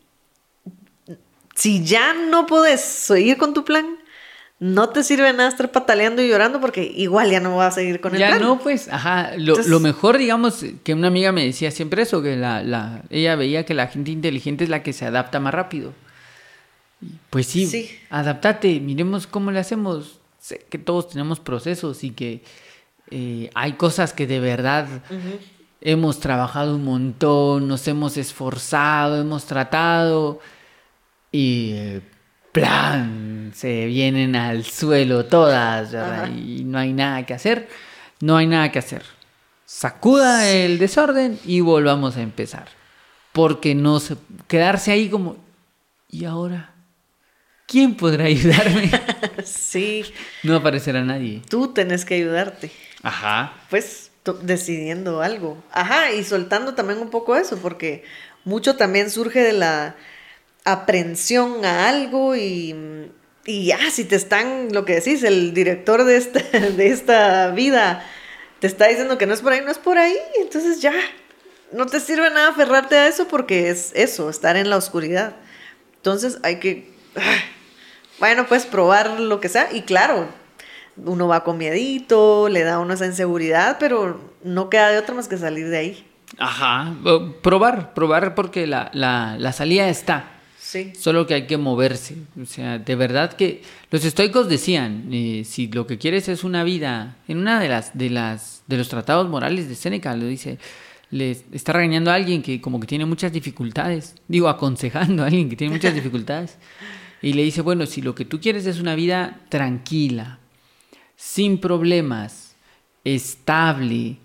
si 1.56 1.84
ya 1.84 2.14
no 2.14 2.46
puedes 2.46 2.82
seguir 2.82 3.38
con 3.38 3.54
tu 3.54 3.64
plan, 3.64 3.98
no 4.60 4.90
te 4.90 5.04
sirve 5.04 5.32
nada 5.34 5.50
estar 5.50 5.72
pataleando 5.72 6.22
y 6.22 6.30
llorando 6.30 6.60
porque 6.60 6.84
igual 6.84 7.30
ya 7.30 7.40
no 7.40 7.58
vas 7.58 7.74
a 7.74 7.76
seguir 7.76 8.02
con 8.02 8.14
el 8.14 8.20
ya 8.20 8.40
no, 8.40 8.60
pues, 8.60 8.90
ajá. 8.90 9.32
Lo, 9.38 9.80
mejor, 9.80 10.18
digamos, 10.18 10.66
que 10.84 10.94
una 10.94 11.08
amiga 11.08 11.32
me 11.32 11.46
decía 11.46 11.72
siempre 11.72 12.02
eso, 12.04 12.22
que 12.22 12.36
la, 12.36 12.64
la, 12.64 13.04
ella 13.10 13.36
veía 13.36 13.66
que 13.66 13.74
la 13.74 13.88
gente 13.88 14.12
inteligente 14.12 14.64
es 14.64 14.70
la 14.70 14.82
que 14.84 14.94
se 14.94 15.06
adapta 15.06 15.40
más 15.40 15.54
rápido. 15.54 15.94
Pues 17.30 17.48
sí, 17.48 17.68
sí. 17.68 17.90
adaptate, 18.10 18.80
miremos 18.80 19.28
cómo 19.28 19.52
le 19.52 19.60
hacemos. 19.60 20.20
Sé 20.40 20.66
que 20.70 20.78
todos 20.78 21.10
tenemos 21.10 21.40
procesos 21.40 22.04
y 22.04 22.12
que 22.12 22.44
eh, 23.12 23.50
hay 23.54 23.74
cosas 23.74 24.14
que 24.14 24.28
de 24.28 24.40
verdad 24.40 24.88
hemos 25.82 26.20
trabajado 26.20 26.76
un 26.76 26.84
montón, 26.84 27.68
nos 27.68 27.88
hemos 27.88 28.18
esforzado, 28.18 29.22
hemos 29.22 29.46
tratado 29.46 30.40
y 31.32 31.72
eh, 31.74 32.02
plan, 32.52 33.52
se 33.54 33.86
vienen 33.86 34.36
al 34.36 34.64
suelo 34.64 35.26
todas 35.26 35.94
y 36.36 36.64
no 36.64 36.80
hay 36.80 36.94
nada 36.94 37.26
que 37.26 37.34
hacer, 37.34 37.70
no 38.20 38.38
hay 38.38 38.48
nada 38.48 38.72
que 38.72 38.80
hacer. 38.80 39.04
Sacuda 39.66 40.50
el 40.50 40.80
desorden 40.80 41.40
y 41.46 41.60
volvamos 41.60 42.18
a 42.18 42.22
empezar. 42.22 42.70
Porque 43.34 43.76
no 43.76 44.00
se, 44.00 44.16
quedarse 44.48 44.92
ahí 44.92 45.10
como, 45.10 45.36
¿y 46.10 46.26
ahora? 46.26 46.74
¿Quién 47.68 47.96
podrá 47.96 48.26
ayudarme? 48.26 48.90
sí. 49.46 50.06
No 50.42 50.56
aparecerá 50.56 51.04
nadie. 51.04 51.42
Tú 51.48 51.74
tenés 51.74 52.06
que 52.06 52.16
ayudarte. 52.16 52.72
Ajá. 53.04 53.54
Pues 53.70 54.10
decidiendo 54.42 55.22
algo. 55.22 55.62
Ajá, 55.72 56.12
y 56.12 56.24
soltando 56.24 56.74
también 56.74 57.00
un 57.00 57.10
poco 57.10 57.36
eso, 57.36 57.58
porque 57.58 58.04
mucho 58.44 58.76
también 58.76 59.10
surge 59.10 59.42
de 59.42 59.54
la 59.54 59.96
aprensión 60.64 61.64
a 61.66 61.88
algo 61.90 62.36
y, 62.36 62.76
y 63.46 63.66
ya, 63.66 63.92
si 63.92 64.06
te 64.06 64.16
están, 64.16 64.74
lo 64.74 64.86
que 64.86 64.96
decís, 64.96 65.24
el 65.24 65.54
director 65.54 66.04
de 66.04 66.18
esta, 66.18 66.40
de 66.60 66.88
esta 66.88 67.52
vida 67.52 68.04
te 68.60 68.68
está 68.68 68.88
diciendo 68.88 69.18
que 69.18 69.28
no 69.28 69.34
es 69.34 69.42
por 69.42 69.54
ahí, 69.54 69.62
no 69.62 69.72
es 69.72 69.78
por 69.78 69.98
ahí, 69.98 70.16
entonces 70.40 70.82
ya, 70.82 70.94
no 71.72 71.86
te 71.86 72.00
sirve 72.00 72.30
nada 72.30 72.50
aferrarte 72.50 72.96
a 72.96 73.08
eso 73.08 73.28
porque 73.28 73.70
es 73.70 73.92
eso, 73.94 74.30
estar 74.30 74.56
en 74.58 74.70
la 74.70 74.78
oscuridad. 74.78 75.36
Entonces 75.98 76.40
hay 76.44 76.58
que, 76.58 76.90
bueno, 78.20 78.46
pues 78.48 78.66
probar 78.66 79.20
lo 79.20 79.40
que 79.40 79.50
sea 79.50 79.70
y 79.74 79.82
claro, 79.82 80.28
uno 80.98 81.28
va 81.28 81.44
con 81.44 81.58
miedito, 81.58 82.50
le 82.50 82.64
da 82.64 82.80
uno 82.80 82.94
esa 82.94 83.06
inseguridad, 83.06 83.78
pero 83.80 84.20
no 84.44 84.70
queda 84.70 84.90
de 84.90 84.98
otra 84.98 85.16
más 85.16 85.28
que 85.28 85.38
salir 85.38 85.70
de 85.70 85.78
ahí. 85.78 86.08
Ajá, 86.38 86.96
probar, 87.42 87.94
probar 87.94 88.36
porque 88.36 88.68
la, 88.68 88.90
la, 88.94 89.36
la 89.40 89.54
salida 89.54 89.90
está. 89.90 90.32
Sí. 90.60 90.92
Solo 91.00 91.26
que 91.26 91.34
hay 91.34 91.48
que 91.48 91.56
moverse. 91.56 92.16
O 92.42 92.46
sea, 92.46 92.78
de 92.78 92.96
verdad 92.96 93.34
que 93.34 93.62
los 93.90 94.04
estoicos 94.04 94.50
decían, 94.50 95.08
eh, 95.14 95.44
si 95.46 95.68
lo 95.68 95.88
que 95.88 95.98
quieres 95.98 96.28
es 96.28 96.44
una 96.44 96.66
vida, 96.66 97.16
en 97.30 97.38
una 97.38 97.60
de 97.62 97.70
las, 97.70 97.98
de 97.98 98.10
las, 98.10 98.64
de 98.68 98.78
los 98.78 98.90
tratados 98.90 99.30
morales 99.30 99.70
de 99.70 99.76
Séneca, 99.76 100.14
lo 100.18 100.26
dice, 100.26 100.58
le 101.10 101.38
está 101.54 101.72
regañando 101.72 102.12
a 102.12 102.16
alguien 102.16 102.42
que 102.42 102.60
como 102.60 102.82
que 102.82 102.88
tiene 102.88 103.06
muchas 103.06 103.32
dificultades, 103.32 104.16
digo, 104.28 104.50
aconsejando 104.50 105.24
a 105.24 105.28
alguien 105.28 105.50
que 105.50 105.56
tiene 105.56 105.74
muchas 105.74 105.96
dificultades, 105.96 106.58
y 107.22 107.34
le 107.34 107.44
dice, 107.44 107.62
bueno, 107.62 107.86
si 107.86 108.02
lo 108.02 108.16
que 108.16 108.26
tú 108.26 108.40
quieres 108.40 108.66
es 108.66 108.80
una 108.80 108.96
vida 108.96 109.40
tranquila, 109.50 110.40
sin 111.16 111.60
problemas, 111.60 112.56
estable, 113.04 114.18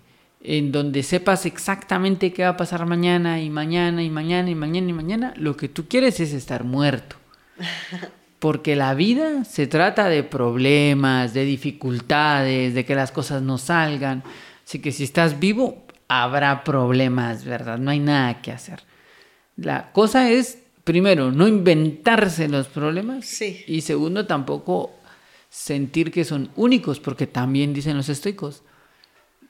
en 0.43 0.71
donde 0.71 1.03
sepas 1.03 1.45
exactamente 1.45 2.33
qué 2.33 2.43
va 2.43 2.49
a 2.49 2.57
pasar 2.57 2.85
mañana 2.85 3.41
y 3.41 3.49
mañana 3.49 4.03
y 4.03 4.09
mañana 4.09 4.49
y 4.49 4.55
mañana 4.55 4.89
y 4.89 4.93
mañana, 4.93 5.33
lo 5.37 5.55
que 5.55 5.69
tú 5.69 5.87
quieres 5.87 6.19
es 6.19 6.33
estar 6.33 6.63
muerto. 6.63 7.15
Porque 8.39 8.75
la 8.75 8.93
vida 8.93 9.45
se 9.45 9.67
trata 9.67 10.09
de 10.09 10.21
problemas, 10.23 11.33
de 11.33 11.45
dificultades, 11.45 12.73
de 12.73 12.83
que 12.83 12.93
las 12.93 13.11
cosas 13.11 13.41
no 13.41 13.57
salgan. 13.57 14.21
Así 14.65 14.79
que 14.79 14.91
si 14.91 15.05
estás 15.05 15.39
vivo, 15.39 15.85
habrá 16.09 16.65
problemas, 16.65 17.45
¿verdad? 17.45 17.77
No 17.77 17.91
hay 17.91 17.99
nada 17.99 18.41
que 18.41 18.51
hacer. 18.51 18.83
La 19.55 19.93
cosa 19.93 20.29
es, 20.29 20.62
primero, 20.83 21.31
no 21.31 21.47
inventarse 21.47 22.47
los 22.47 22.67
problemas. 22.67 23.25
Sí. 23.25 23.63
Y 23.67 23.81
segundo, 23.81 24.25
tampoco 24.25 24.91
sentir 25.49 26.11
que 26.11 26.25
son 26.25 26.49
únicos, 26.55 26.99
porque 26.99 27.27
también 27.27 27.73
dicen 27.73 27.95
los 27.97 28.09
estoicos, 28.09 28.63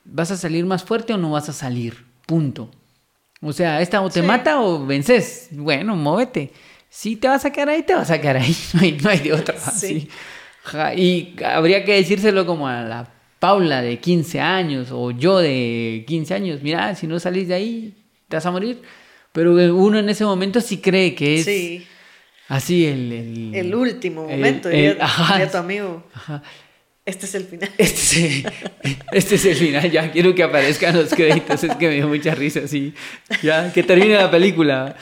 ¿vas 0.05 0.31
a 0.31 0.37
salir 0.37 0.65
más 0.65 0.83
fuerte 0.83 1.13
o 1.13 1.17
no 1.17 1.31
vas 1.31 1.49
a 1.49 1.53
salir? 1.53 2.05
Punto. 2.25 2.69
O 3.41 3.51
sea, 3.51 3.81
esta 3.81 4.01
o 4.01 4.09
te 4.09 4.21
mata 4.21 4.61
o 4.61 4.85
vences. 4.85 5.49
Bueno, 5.51 5.95
muévete. 5.95 6.51
Si 6.89 7.15
te 7.15 7.27
vas 7.27 7.43
a 7.43 7.51
quedar 7.51 7.69
ahí, 7.69 7.83
te 7.83 7.93
vas 7.95 8.09
a 8.09 8.21
quedar 8.21 8.37
ahí. 8.37 8.55
No 9.03 9.09
hay, 9.09 9.19
de 9.19 9.33
otra. 9.33 9.57
Sí. 9.57 10.07
Y 10.95 11.35
habría 11.43 11.83
que 11.83 11.95
decírselo 11.95 12.45
como 12.45 12.67
a 12.67 12.83
la 12.83 13.09
Paula 13.39 13.81
de 13.81 13.99
15 13.99 14.39
años 14.39 14.89
o 14.91 15.11
yo 15.11 15.39
de 15.39 16.05
15 16.07 16.33
años. 16.33 16.61
Mira, 16.61 16.95
si 16.95 17.07
no 17.07 17.19
salís 17.19 17.49
de 17.49 17.55
ahí, 17.55 17.95
te 18.29 18.37
vas 18.37 18.45
a 18.45 18.51
morir. 18.51 18.81
Pero 19.33 19.53
uno 19.75 19.99
en 19.99 20.07
ese 20.07 20.23
momento 20.23 20.61
sí 20.61 20.77
cree 20.77 21.13
que 21.13 21.39
es 21.39 21.45
sí. 21.45 21.85
Así 22.47 22.85
el... 22.85 23.51
El, 23.53 23.73
último 23.73 24.27
momento, 24.27 24.69
el, 24.69 24.97
diría, 24.97 25.51
tu 25.51 25.57
amigo. 25.57 26.03
Este 27.05 27.25
es 27.25 27.35
el 27.35 27.45
final. 27.45 27.69
Este, 27.77 28.45
este, 29.11 29.35
es 29.35 29.45
el 29.45 29.55
final, 29.55 29.91
ya 29.91 30.11
quiero 30.11 30.35
que 30.35 30.43
aparezcan 30.43 30.95
los 30.95 31.09
créditos, 31.09 31.63
es 31.63 31.75
que 31.75 31.87
me 31.87 31.95
dio 31.95 32.07
mucha 32.07 32.35
risa, 32.35 32.61
así. 32.65 32.93
Ya, 33.41 33.73
que 33.73 33.81
termine 33.81 34.15
la 34.15 34.29
película. 34.29 34.95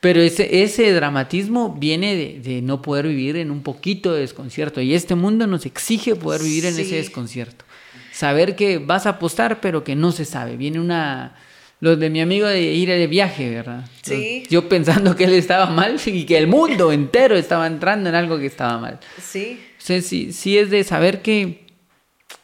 Pero 0.00 0.20
ese, 0.20 0.62
ese 0.62 0.92
dramatismo 0.92 1.74
viene 1.74 2.14
de, 2.14 2.40
de, 2.40 2.62
no 2.62 2.82
poder 2.82 3.08
vivir 3.08 3.36
en 3.36 3.50
un 3.50 3.62
poquito 3.62 4.12
de 4.12 4.20
desconcierto. 4.20 4.80
Y 4.80 4.94
este 4.94 5.14
mundo 5.14 5.46
nos 5.46 5.66
exige 5.66 6.14
poder 6.14 6.42
vivir 6.42 6.66
en 6.66 6.78
ese 6.78 6.96
desconcierto. 6.96 7.64
Saber 8.12 8.54
que 8.54 8.78
vas 8.78 9.06
a 9.06 9.10
apostar, 9.10 9.60
pero 9.60 9.82
que 9.82 9.96
no 9.96 10.12
se 10.12 10.24
sabe. 10.24 10.56
Viene 10.56 10.78
una 10.78 11.34
los 11.80 11.98
de 11.98 12.10
mi 12.10 12.20
amigo 12.20 12.46
de 12.46 12.60
ir 12.60 12.88
de 12.88 13.06
viaje, 13.06 13.50
¿verdad? 13.50 13.84
Sí. 14.02 14.44
yo 14.48 14.68
pensando 14.68 15.14
que 15.14 15.24
él 15.24 15.34
estaba 15.34 15.66
mal 15.66 16.00
y 16.06 16.24
que 16.24 16.38
el 16.38 16.46
mundo 16.46 16.92
entero 16.92 17.36
estaba 17.36 17.66
entrando 17.66 18.08
en 18.08 18.14
algo 18.14 18.38
que 18.38 18.46
estaba 18.46 18.78
mal. 18.78 19.00
Sí. 19.22 19.60
O 19.78 19.80
sea, 19.80 20.00
sí, 20.00 20.32
sí 20.32 20.58
es 20.58 20.70
de 20.70 20.84
saber 20.84 21.22
que 21.22 21.66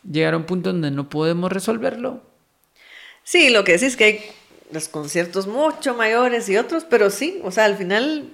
llegar 0.08 0.34
a 0.34 0.36
un 0.36 0.44
punto 0.44 0.72
donde 0.72 0.90
no 0.90 1.08
podemos 1.08 1.50
resolverlo. 1.50 2.22
Sí, 3.24 3.50
lo 3.50 3.64
que 3.64 3.72
decís 3.72 3.88
es 3.88 3.96
que 3.96 4.04
hay 4.04 4.20
los 4.70 4.88
conciertos 4.88 5.46
mucho 5.46 5.94
mayores 5.94 6.48
y 6.48 6.56
otros, 6.56 6.84
pero 6.88 7.10
sí, 7.10 7.40
o 7.44 7.50
sea, 7.50 7.64
al 7.64 7.76
final 7.76 8.28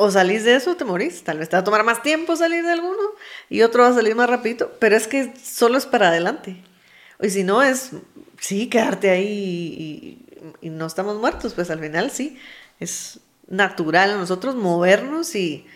o 0.00 0.10
salís 0.10 0.44
de 0.44 0.54
eso 0.54 0.72
o 0.72 0.76
te 0.76 0.84
morís. 0.84 1.24
Tal 1.24 1.38
vez 1.38 1.48
te 1.48 1.56
va 1.56 1.60
a 1.60 1.64
tomar 1.64 1.82
más 1.82 2.02
tiempo 2.02 2.36
salir 2.36 2.62
de 2.62 2.72
alguno 2.72 3.02
y 3.48 3.62
otro 3.62 3.82
va 3.82 3.88
a 3.88 3.94
salir 3.94 4.14
más 4.14 4.30
rapidito, 4.30 4.72
pero 4.78 4.96
es 4.96 5.08
que 5.08 5.32
solo 5.42 5.76
es 5.76 5.86
para 5.86 6.08
adelante. 6.08 6.56
Y 7.20 7.30
si 7.30 7.42
no 7.42 7.62
es, 7.62 7.90
sí, 8.38 8.68
quedarte 8.68 9.10
ahí 9.10 10.24
y, 10.60 10.70
no 10.70 10.86
estamos 10.86 11.18
muertos, 11.18 11.54
pues 11.54 11.70
al 11.70 11.80
final 11.80 12.10
sí, 12.10 12.38
es 12.80 13.20
natural 13.48 14.12
a 14.12 14.16
nosotros 14.16 14.54
movernos 14.54 15.34
y 15.34 15.66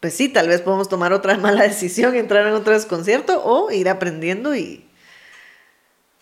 pues 0.00 0.14
sí, 0.14 0.28
tal 0.28 0.48
vez 0.48 0.60
podemos 0.60 0.88
tomar 0.88 1.12
otra 1.12 1.36
mala 1.38 1.64
decisión, 1.64 2.14
entrar 2.14 2.46
en 2.46 2.54
otro 2.54 2.72
desconcierto 2.72 3.42
o 3.44 3.70
ir 3.70 3.88
aprendiendo 3.88 4.54
y, 4.54 4.84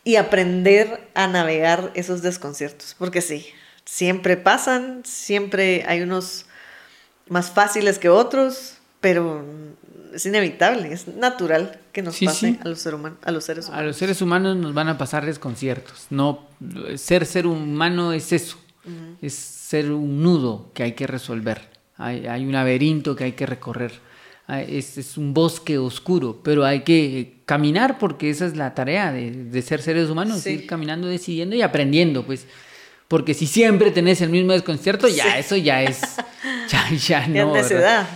y 0.05 0.17
aprender 0.17 1.09
a 1.15 1.27
navegar 1.27 1.91
esos 1.95 2.23
desconciertos, 2.23 2.95
porque 2.99 3.21
sí, 3.21 3.47
siempre 3.85 4.37
pasan, 4.37 5.03
siempre 5.05 5.85
hay 5.87 6.03
unos 6.03 6.47
más 7.29 7.51
fáciles 7.51 7.99
que 7.99 8.09
otros, 8.09 8.79
pero 9.01 9.45
es 10.15 10.27
inevitable, 10.27 10.93
es 10.93 11.09
natural 11.09 11.81
que 11.93 12.03
nos 12.03 12.19
pase 12.19 12.59
A, 12.63 12.69
los 12.69 12.87
a 12.87 13.31
los 13.31 13.45
seres 13.45 13.67
humanos. 13.67 13.83
A 13.83 13.87
los 13.87 13.97
seres 13.97 14.23
humanos 14.23 14.57
nos 14.57 14.75
van 14.75 14.89
a 14.89 14.99
pasar 14.99 15.27
desconciertos. 15.27 16.07
No, 16.11 16.49
ser 16.97 17.27
ser 17.27 17.47
humano 17.47 18.13
es 18.13 18.33
eso, 18.33 18.57
es 19.21 19.35
ser 19.35 19.93
un 19.93 20.23
nudo 20.23 20.71
que 20.75 20.83
hay 20.83 20.93
que 20.93 21.07
resolver. 21.07 21.71
Hay, 21.99 22.27
hay 22.27 22.45
un 22.45 22.53
laberinto 22.53 23.15
que 23.15 23.25
hay 23.25 23.33
que 23.33 23.47
recorrer. 23.47 23.93
Es, 24.49 24.99
es, 24.99 25.17
un 25.17 25.33
bosque 25.33 25.79
oscuro, 25.79 26.41
pero 26.43 26.65
hay 26.65 26.81
que 26.81 27.37
caminar 27.47 27.99
porque 27.99 28.29
esa 28.29 28.45
es 28.45 28.57
la 28.57 28.75
tarea 28.75 29.13
de, 29.13 29.31
de 29.31 29.63
ser 29.63 29.81
seres 29.81 30.11
humanos, 30.11 30.45
ir 30.47 30.67
caminando, 30.67 31.07
decidiendo 31.07 31.55
y 31.55 31.63
aprendiendo, 31.63 32.25
pues. 32.25 32.47
Porque 33.09 33.35
si 33.35 33.47
siempre 33.47 33.91
tenés 33.91 34.21
el 34.21 34.31
mismo 34.31 34.53
desconcierto, 34.53 35.07
ya 35.07 35.39
eso 35.39 35.57
ya 35.57 35.83
es 35.83 36.01
ya, 36.69 36.91
ya 36.97 37.27
no. 37.29 37.55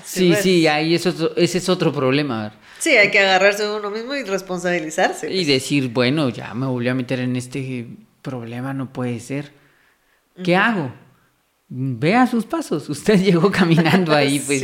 Sí, 0.05 0.35
sí, 0.41 0.67
ahí 0.67 0.95
eso, 0.95 1.33
ese 1.37 1.59
es 1.59 1.69
otro 1.69 1.93
problema. 1.93 2.55
Sí, 2.87 2.97
hay 2.97 3.11
que 3.11 3.19
agarrarse 3.19 3.65
de 3.65 3.75
uno 3.75 3.91
mismo 3.91 4.15
y 4.15 4.23
responsabilizarse. 4.23 5.27
Y 5.27 5.39
pues. 5.39 5.47
decir, 5.49 5.89
bueno, 5.89 6.29
ya 6.29 6.55
me 6.55 6.67
volví 6.67 6.87
a 6.87 6.95
meter 6.95 7.19
en 7.19 7.35
este 7.35 7.89
problema, 8.23 8.73
no 8.75 8.93
puede 8.93 9.19
ser. 9.19 9.51
¿Qué 10.45 10.55
hago? 10.55 10.93
Vea 11.69 12.29
sus 12.29 12.47
pasos. 12.47 12.89
Usted 12.89 13.21
llegó 13.21 13.51
caminando 13.51 14.15
ahí, 14.15 14.39
pues, 14.47 14.63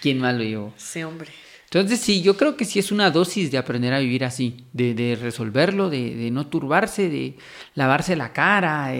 ¿quién 0.00 0.20
más 0.20 0.36
lo 0.36 0.42
llevó? 0.42 0.72
Sí, 0.78 1.02
hombre. 1.02 1.28
Entonces, 1.64 2.00
sí, 2.00 2.22
yo 2.22 2.34
creo 2.38 2.56
que 2.56 2.64
sí 2.64 2.78
es 2.78 2.92
una 2.92 3.10
dosis 3.10 3.50
de 3.50 3.58
aprender 3.58 3.92
a 3.92 3.98
vivir 3.98 4.24
así, 4.24 4.64
de, 4.72 4.94
de 4.94 5.18
resolverlo, 5.20 5.90
de, 5.90 6.14
de, 6.14 6.30
no 6.30 6.46
turbarse, 6.46 7.10
de 7.10 7.36
lavarse 7.74 8.16
la 8.16 8.32
cara, 8.32 8.90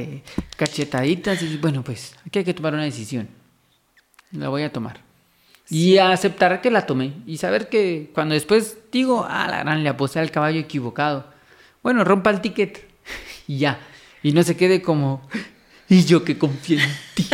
cachetaditas, 0.59 1.42
y 1.42 1.57
bueno, 1.57 1.83
pues 1.83 2.14
aquí 2.27 2.40
hay 2.40 2.44
que 2.44 2.53
tomar 2.53 2.75
una 2.75 2.85
decisión. 2.85 3.27
La 4.33 4.51
voy 4.51 4.64
a 4.64 4.70
tomar. 4.70 5.10
Y 5.70 5.98
aceptar 5.98 6.61
que 6.61 6.70
la 6.70 6.85
tomé. 6.85 7.12
Y 7.26 7.38
saber 7.38 7.68
que 7.68 8.11
cuando 8.12 8.35
después 8.35 8.76
digo, 8.90 9.24
ah, 9.28 9.46
la 9.48 9.61
gran, 9.61 9.85
le 9.85 9.88
aposté 9.88 10.18
al 10.18 10.33
caballo 10.33 10.59
equivocado. 10.59 11.33
Bueno, 11.83 12.02
rompa 12.02 12.30
el 12.30 12.40
ticket 12.40 12.85
y 13.46 13.59
ya. 13.59 13.78
Y 14.22 14.33
no 14.33 14.42
se 14.42 14.56
quede 14.56 14.83
como, 14.83 15.26
y 15.88 16.04
yo 16.04 16.24
que 16.24 16.37
confío 16.37 16.80
en 16.80 16.90
ti. 17.14 17.28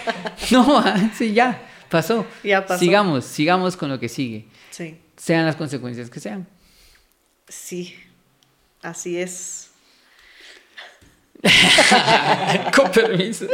no, 0.50 0.82
sí, 1.16 1.34
ya, 1.34 1.62
pasó. 1.90 2.26
Ya 2.42 2.66
pasó. 2.66 2.80
Sigamos, 2.80 3.24
sigamos 3.26 3.76
con 3.76 3.90
lo 3.90 4.00
que 4.00 4.08
sigue. 4.08 4.46
Sí, 4.70 4.98
Sean 5.16 5.44
las 5.44 5.56
consecuencias 5.56 6.08
que 6.08 6.18
sean. 6.18 6.48
sí, 7.46 7.94
así 8.80 9.18
es. 9.18 9.70
con 12.74 12.90
permiso. 12.90 13.46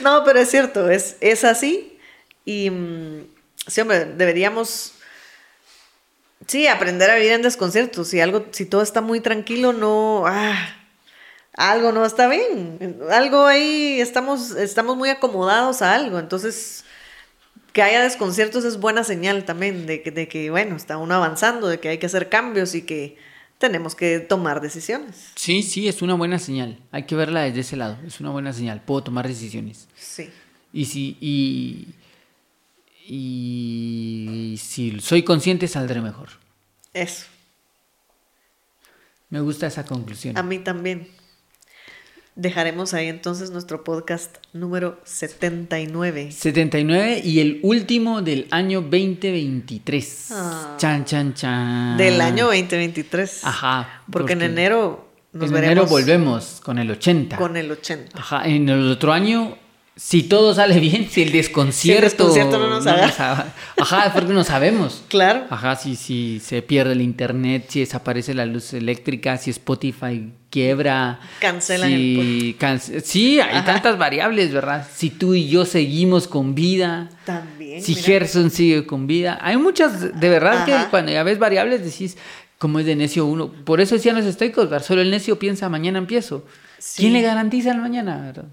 No, 0.00 0.22
pero 0.24 0.40
es 0.40 0.50
cierto, 0.50 0.90
es, 0.90 1.16
es 1.20 1.44
así. 1.44 1.95
Y 2.46 2.70
mm, 2.70 3.26
sí, 3.66 3.80
hombre, 3.82 4.06
deberíamos, 4.06 4.92
sí, 6.46 6.66
aprender 6.66 7.10
a 7.10 7.16
vivir 7.16 7.32
en 7.32 7.42
desconcierto. 7.42 8.04
Si 8.04 8.20
algo, 8.20 8.46
si 8.52 8.64
todo 8.64 8.80
está 8.80 9.02
muy 9.02 9.20
tranquilo, 9.20 9.74
no, 9.74 10.24
ah, 10.26 10.74
algo 11.52 11.92
no 11.92 12.06
está 12.06 12.28
bien. 12.28 12.98
Algo 13.10 13.44
ahí, 13.44 14.00
estamos, 14.00 14.52
estamos 14.52 14.96
muy 14.96 15.10
acomodados 15.10 15.82
a 15.82 15.94
algo. 15.94 16.18
Entonces, 16.18 16.84
que 17.72 17.82
haya 17.82 18.02
desconciertos 18.02 18.64
es 18.64 18.78
buena 18.78 19.04
señal 19.04 19.44
también 19.44 19.84
de 19.84 20.02
que, 20.02 20.10
de 20.10 20.28
que, 20.28 20.50
bueno, 20.50 20.76
está 20.76 20.96
uno 20.96 21.14
avanzando, 21.14 21.68
de 21.68 21.80
que 21.80 21.88
hay 21.88 21.98
que 21.98 22.06
hacer 22.06 22.28
cambios 22.30 22.74
y 22.74 22.82
que 22.82 23.18
tenemos 23.58 23.94
que 23.94 24.20
tomar 24.20 24.60
decisiones. 24.60 25.30
Sí, 25.34 25.62
sí, 25.62 25.88
es 25.88 26.00
una 26.02 26.14
buena 26.14 26.38
señal. 26.38 26.78
Hay 26.92 27.04
que 27.04 27.16
verla 27.16 27.42
desde 27.42 27.60
ese 27.60 27.76
lado. 27.76 27.98
Es 28.06 28.20
una 28.20 28.30
buena 28.30 28.52
señal. 28.52 28.82
Puedo 28.82 29.02
tomar 29.02 29.26
decisiones. 29.26 29.88
Sí. 29.96 30.30
Y 30.72 30.84
si, 30.84 31.16
y, 31.20 31.88
y 33.06 34.58
si 34.60 35.00
soy 35.00 35.22
consciente, 35.22 35.68
saldré 35.68 36.00
mejor. 36.00 36.28
Eso. 36.92 37.26
Me 39.28 39.40
gusta 39.40 39.66
esa 39.66 39.84
conclusión. 39.84 40.36
A 40.38 40.42
mí 40.42 40.58
también. 40.58 41.08
Dejaremos 42.36 42.92
ahí 42.92 43.08
entonces 43.08 43.50
nuestro 43.50 43.82
podcast 43.82 44.36
número 44.52 45.00
79. 45.04 46.32
79 46.32 47.22
y 47.24 47.40
el 47.40 47.60
último 47.62 48.20
del 48.20 48.46
año 48.50 48.82
2023. 48.82 50.28
Ah. 50.32 50.74
Chan, 50.76 51.06
chan, 51.06 51.32
chan. 51.32 51.96
Del 51.96 52.20
año 52.20 52.46
2023. 52.46 53.42
Ajá. 53.42 54.02
Porque 54.12 54.34
en 54.34 54.42
enero 54.42 55.08
nos 55.32 55.48
en 55.48 55.54
veremos 55.54 55.72
enero 55.72 55.86
volvemos 55.86 56.60
con 56.62 56.78
el 56.78 56.90
80. 56.90 57.36
con 57.38 57.56
el 57.56 57.70
80. 57.70 58.18
Ajá. 58.18 58.46
En 58.46 58.68
el 58.68 58.90
otro 58.90 59.14
año, 59.14 59.56
si 59.96 60.22
todo 60.24 60.54
sale 60.54 60.78
bien, 60.80 61.08
si 61.10 61.22
el 61.22 61.32
desconcierto, 61.32 62.02
desconcierto 62.04 62.58
no 62.58 62.68
nos 62.68 62.86
agarra. 62.86 63.46
Ajá, 63.80 64.12
porque 64.12 64.32
no 64.32 64.44
sabemos. 64.44 65.02
Claro. 65.08 65.44
Ajá, 65.50 65.76
si, 65.76 65.96
si 65.96 66.38
se 66.40 66.60
pierde 66.62 66.92
el 66.92 67.00
internet, 67.00 67.66
si 67.68 67.80
desaparece 67.80 68.34
la 68.34 68.44
luz 68.44 68.74
eléctrica, 68.74 69.38
si 69.38 69.50
Spotify 69.50 70.30
quiebra. 70.50 71.20
Cancelan 71.40 71.88
si 71.90 72.56
cance- 72.58 73.00
Sí, 73.00 73.40
hay 73.40 73.56
Ajá. 73.56 73.64
tantas 73.64 73.96
variables, 73.98 74.52
¿verdad? 74.52 74.86
Si 74.94 75.10
tú 75.10 75.34
y 75.34 75.48
yo 75.48 75.64
seguimos 75.64 76.28
con 76.28 76.54
vida. 76.54 77.08
También. 77.24 77.82
Si 77.82 77.94
mira. 77.94 78.04
Gerson 78.06 78.50
sigue 78.50 78.84
con 78.86 79.06
vida. 79.06 79.38
Hay 79.40 79.56
muchas, 79.56 80.18
de 80.20 80.28
verdad 80.28 80.62
Ajá. 80.62 80.64
que 80.84 80.90
cuando 80.90 81.12
ya 81.12 81.22
ves 81.22 81.38
variables 81.38 81.82
decís, 81.84 82.16
como 82.58 82.78
es 82.78 82.86
de 82.86 82.96
necio 82.96 83.24
uno. 83.26 83.50
Por 83.50 83.80
eso 83.80 83.94
decían 83.94 84.16
los 84.16 84.26
estoicos, 84.26 84.68
solo 84.84 85.00
el 85.00 85.10
necio 85.10 85.38
piensa, 85.38 85.68
mañana 85.68 85.98
empiezo. 85.98 86.44
Sí. 86.78 87.02
¿Quién 87.02 87.14
le 87.14 87.22
garantiza 87.22 87.70
el 87.72 87.78
mañana? 87.78 88.18
verdad? 88.20 88.44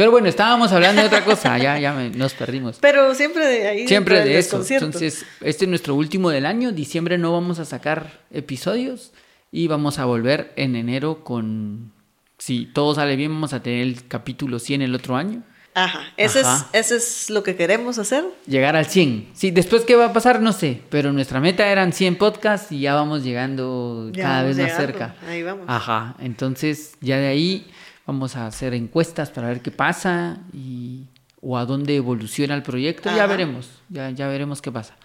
Pero 0.00 0.12
bueno, 0.12 0.28
estábamos 0.28 0.72
hablando 0.72 1.02
de 1.02 1.08
otra 1.08 1.22
cosa, 1.26 1.58
ya, 1.58 1.78
ya 1.78 1.92
me- 1.92 2.08
nos 2.08 2.32
perdimos. 2.32 2.78
Pero 2.80 3.14
siempre 3.14 3.46
de 3.46 3.68
ahí. 3.68 3.86
Siempre 3.86 4.24
de 4.24 4.38
eso. 4.38 4.64
Entonces, 4.70 5.26
este 5.42 5.66
es 5.66 5.68
nuestro 5.68 5.94
último 5.94 6.30
del 6.30 6.46
año. 6.46 6.72
Diciembre 6.72 7.18
no 7.18 7.32
vamos 7.34 7.58
a 7.58 7.66
sacar 7.66 8.20
episodios 8.30 9.12
y 9.52 9.66
vamos 9.68 9.98
a 9.98 10.06
volver 10.06 10.54
en 10.56 10.74
enero 10.74 11.22
con... 11.22 11.92
Si 12.38 12.64
todo 12.64 12.94
sale 12.94 13.16
bien, 13.16 13.30
vamos 13.30 13.52
a 13.52 13.62
tener 13.62 13.82
el 13.82 14.08
capítulo 14.08 14.58
100 14.58 14.80
el 14.80 14.94
otro 14.94 15.16
año. 15.16 15.42
Ajá. 15.74 16.00
Ese, 16.16 16.40
Ajá. 16.40 16.66
Es, 16.72 16.90
es 16.92 17.28
lo 17.28 17.42
que 17.42 17.54
queremos 17.54 17.98
hacer. 17.98 18.24
Llegar 18.46 18.76
al 18.76 18.86
100. 18.86 19.28
Sí, 19.34 19.50
después 19.50 19.82
qué 19.82 19.96
va 19.96 20.06
a 20.06 20.12
pasar, 20.14 20.40
no 20.40 20.54
sé. 20.54 20.80
Pero 20.88 21.12
nuestra 21.12 21.40
meta 21.40 21.68
eran 21.68 21.92
100 21.92 22.16
podcasts 22.16 22.72
y 22.72 22.80
ya 22.80 22.94
vamos 22.94 23.22
llegando 23.22 24.10
Ya 24.14 24.22
cada 24.22 24.36
vamos 24.44 24.56
vez 24.56 24.64
más 24.66 24.66
llegando. 24.80 24.98
cerca. 24.98 25.14
Ahí 25.28 25.42
vamos. 25.42 25.66
Ajá. 25.68 26.14
Entonces, 26.20 26.94
ya 27.02 27.18
de 27.18 27.26
ahí 27.28 27.70
vamos 28.06 28.36
a 28.36 28.46
hacer 28.46 28.74
encuestas 28.74 29.30
para 29.30 29.48
ver 29.48 29.60
qué 29.60 29.70
pasa 29.70 30.38
y 30.52 31.04
o 31.42 31.56
a 31.56 31.64
dónde 31.64 31.96
evoluciona 31.96 32.54
el 32.54 32.62
proyecto. 32.62 33.08
Ya 33.10 33.24
Ajá. 33.24 33.26
veremos. 33.26 33.68
Ya, 33.88 34.10
ya 34.10 34.28
veremos 34.28 34.60
qué 34.60 34.70
pasa. 34.70 34.96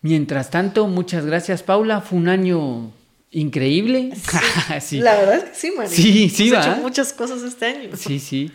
Mientras 0.00 0.50
tanto, 0.50 0.86
muchas 0.88 1.26
gracias, 1.26 1.62
Paula. 1.62 2.00
Fue 2.00 2.18
un 2.18 2.28
año 2.28 2.92
increíble. 3.30 4.12
Sí. 4.80 4.98
La 5.00 5.14
verdad 5.16 5.36
es 5.36 5.44
que 5.44 5.54
sí, 5.54 5.72
Mari. 5.76 5.90
Sí, 5.90 6.28
sí, 6.28 6.48
Hemos 6.48 6.66
hecho 6.66 6.76
muchas 6.76 7.12
cosas 7.12 7.42
este 7.42 7.66
año. 7.66 7.90
Sí, 7.96 8.18
sí. 8.18 8.50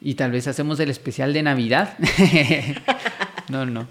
Y 0.00 0.14
tal 0.14 0.30
vez 0.30 0.46
hacemos 0.46 0.78
el 0.80 0.90
especial 0.90 1.32
de 1.32 1.42
Navidad. 1.42 1.96
no, 3.48 3.66
no. 3.66 3.88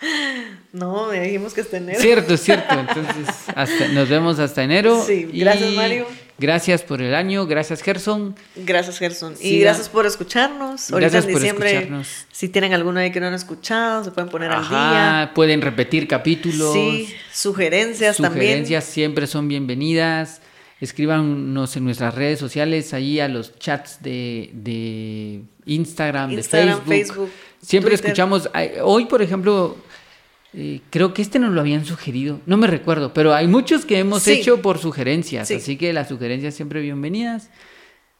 No, 0.72 1.14
ya 1.14 1.22
dijimos 1.22 1.54
que 1.54 1.62
es 1.62 1.72
enero. 1.72 1.98
Cierto, 2.00 2.36
cierto. 2.36 2.78
Entonces, 2.78 3.34
hasta, 3.54 3.88
nos 3.88 4.08
vemos 4.10 4.38
hasta 4.38 4.62
enero. 4.62 5.02
Sí, 5.06 5.28
gracias, 5.32 5.72
Mario. 5.72 6.06
Gracias 6.38 6.82
por 6.82 7.00
el 7.00 7.14
año. 7.14 7.46
Gracias, 7.46 7.80
Gerson. 7.82 8.36
Gracias, 8.56 8.98
Gerson. 8.98 9.34
Y 9.40 9.58
gracias 9.60 9.88
por 9.88 10.04
escucharnos. 10.04 10.90
Ahorita 10.92 11.10
Gracias 11.12 11.24
en 11.26 11.32
por 11.32 11.42
escucharnos. 11.42 12.26
si 12.30 12.48
tienen 12.50 12.74
alguno 12.74 13.00
ahí 13.00 13.10
que 13.10 13.20
no 13.20 13.28
han 13.28 13.34
escuchado, 13.34 14.04
se 14.04 14.10
pueden 14.10 14.28
poner 14.28 14.50
al 14.50 14.58
Ajá, 14.62 15.32
pueden 15.34 15.62
repetir 15.62 16.06
capítulos. 16.06 16.74
día. 16.74 17.06
Sí, 17.06 17.14
sugerencias, 17.32 18.16
Sugerencias 18.16 18.84
siempre 18.84 19.26
son 19.26 19.48
bienvenidas. 19.48 20.42
Escríbanos 20.78 21.74
en 21.78 21.84
nuestras 21.84 22.14
redes 22.14 22.38
sociales, 22.38 22.92
ahí 22.92 23.18
a 23.18 23.28
los 23.28 23.58
chats 23.58 24.02
de, 24.02 24.50
de 24.52 25.40
Instagram, 25.66 26.30
Instagram, 26.32 26.78
de 26.80 26.84
Facebook. 26.84 26.88
Facebook, 26.88 27.30
Siempre 27.60 27.90
Twitter. 27.90 28.06
escuchamos. 28.06 28.48
Hoy, 28.82 29.04
por 29.06 29.20
ejemplo, 29.22 29.76
eh, 30.54 30.80
creo 30.90 31.12
que 31.12 31.22
este 31.22 31.38
nos 31.38 31.52
lo 31.52 31.60
habían 31.60 31.84
sugerido. 31.84 32.40
No 32.46 32.56
me 32.56 32.66
recuerdo, 32.66 33.12
pero 33.12 33.34
hay 33.34 33.46
muchos 33.46 33.84
que 33.84 33.98
hemos 33.98 34.22
Sí. 34.22 34.32
hecho 34.32 34.62
por 34.62 34.78
sugerencias. 34.78 35.48
Sí. 35.48 35.54
Así 35.54 35.76
que 35.76 35.92
las 35.92 36.08
sugerencias 36.08 36.54
siempre 36.54 36.80
bienvenidas. 36.80 37.50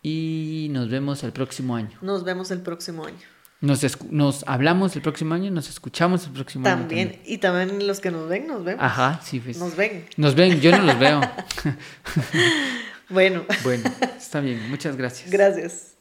Y 0.02 0.68
nos 0.70 0.88
vemos 0.90 1.24
el 1.24 1.32
próximo 1.32 1.74
año. 1.76 1.98
Nos 2.02 2.22
vemos 2.24 2.50
el 2.50 2.60
próximo 2.60 3.04
año. 3.06 3.16
Nos, 3.62 3.82
nos 4.10 4.44
hablamos 4.46 4.94
el 4.96 5.02
próximo 5.02 5.34
año, 5.34 5.50
nos 5.50 5.68
escuchamos 5.70 6.26
el 6.26 6.32
próximo 6.32 6.68
año. 6.68 6.76
También. 6.76 7.20
Y 7.24 7.38
también 7.38 7.86
los 7.86 8.00
que 8.00 8.10
nos 8.10 8.28
ven, 8.28 8.46
nos 8.46 8.62
vemos. 8.64 8.84
Ajá, 8.84 9.20
sí. 9.24 9.40
pues. 9.40 9.56
Nos 9.56 9.74
ven. 9.74 10.04
Nos 10.18 10.34
ven, 10.34 10.60
yo 10.60 10.70
no 10.72 10.82
los 10.82 10.98
veo. 10.98 11.20
Bueno, 13.08 13.44
Bueno, 13.62 13.84
está 14.18 14.40
bien, 14.40 14.68
muchas 14.68 14.96
gracias. 14.96 15.30
gracias. 15.30 15.95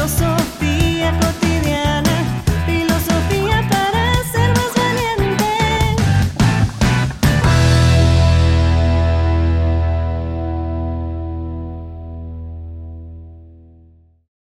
feel 0.00 0.08
so 0.08 0.39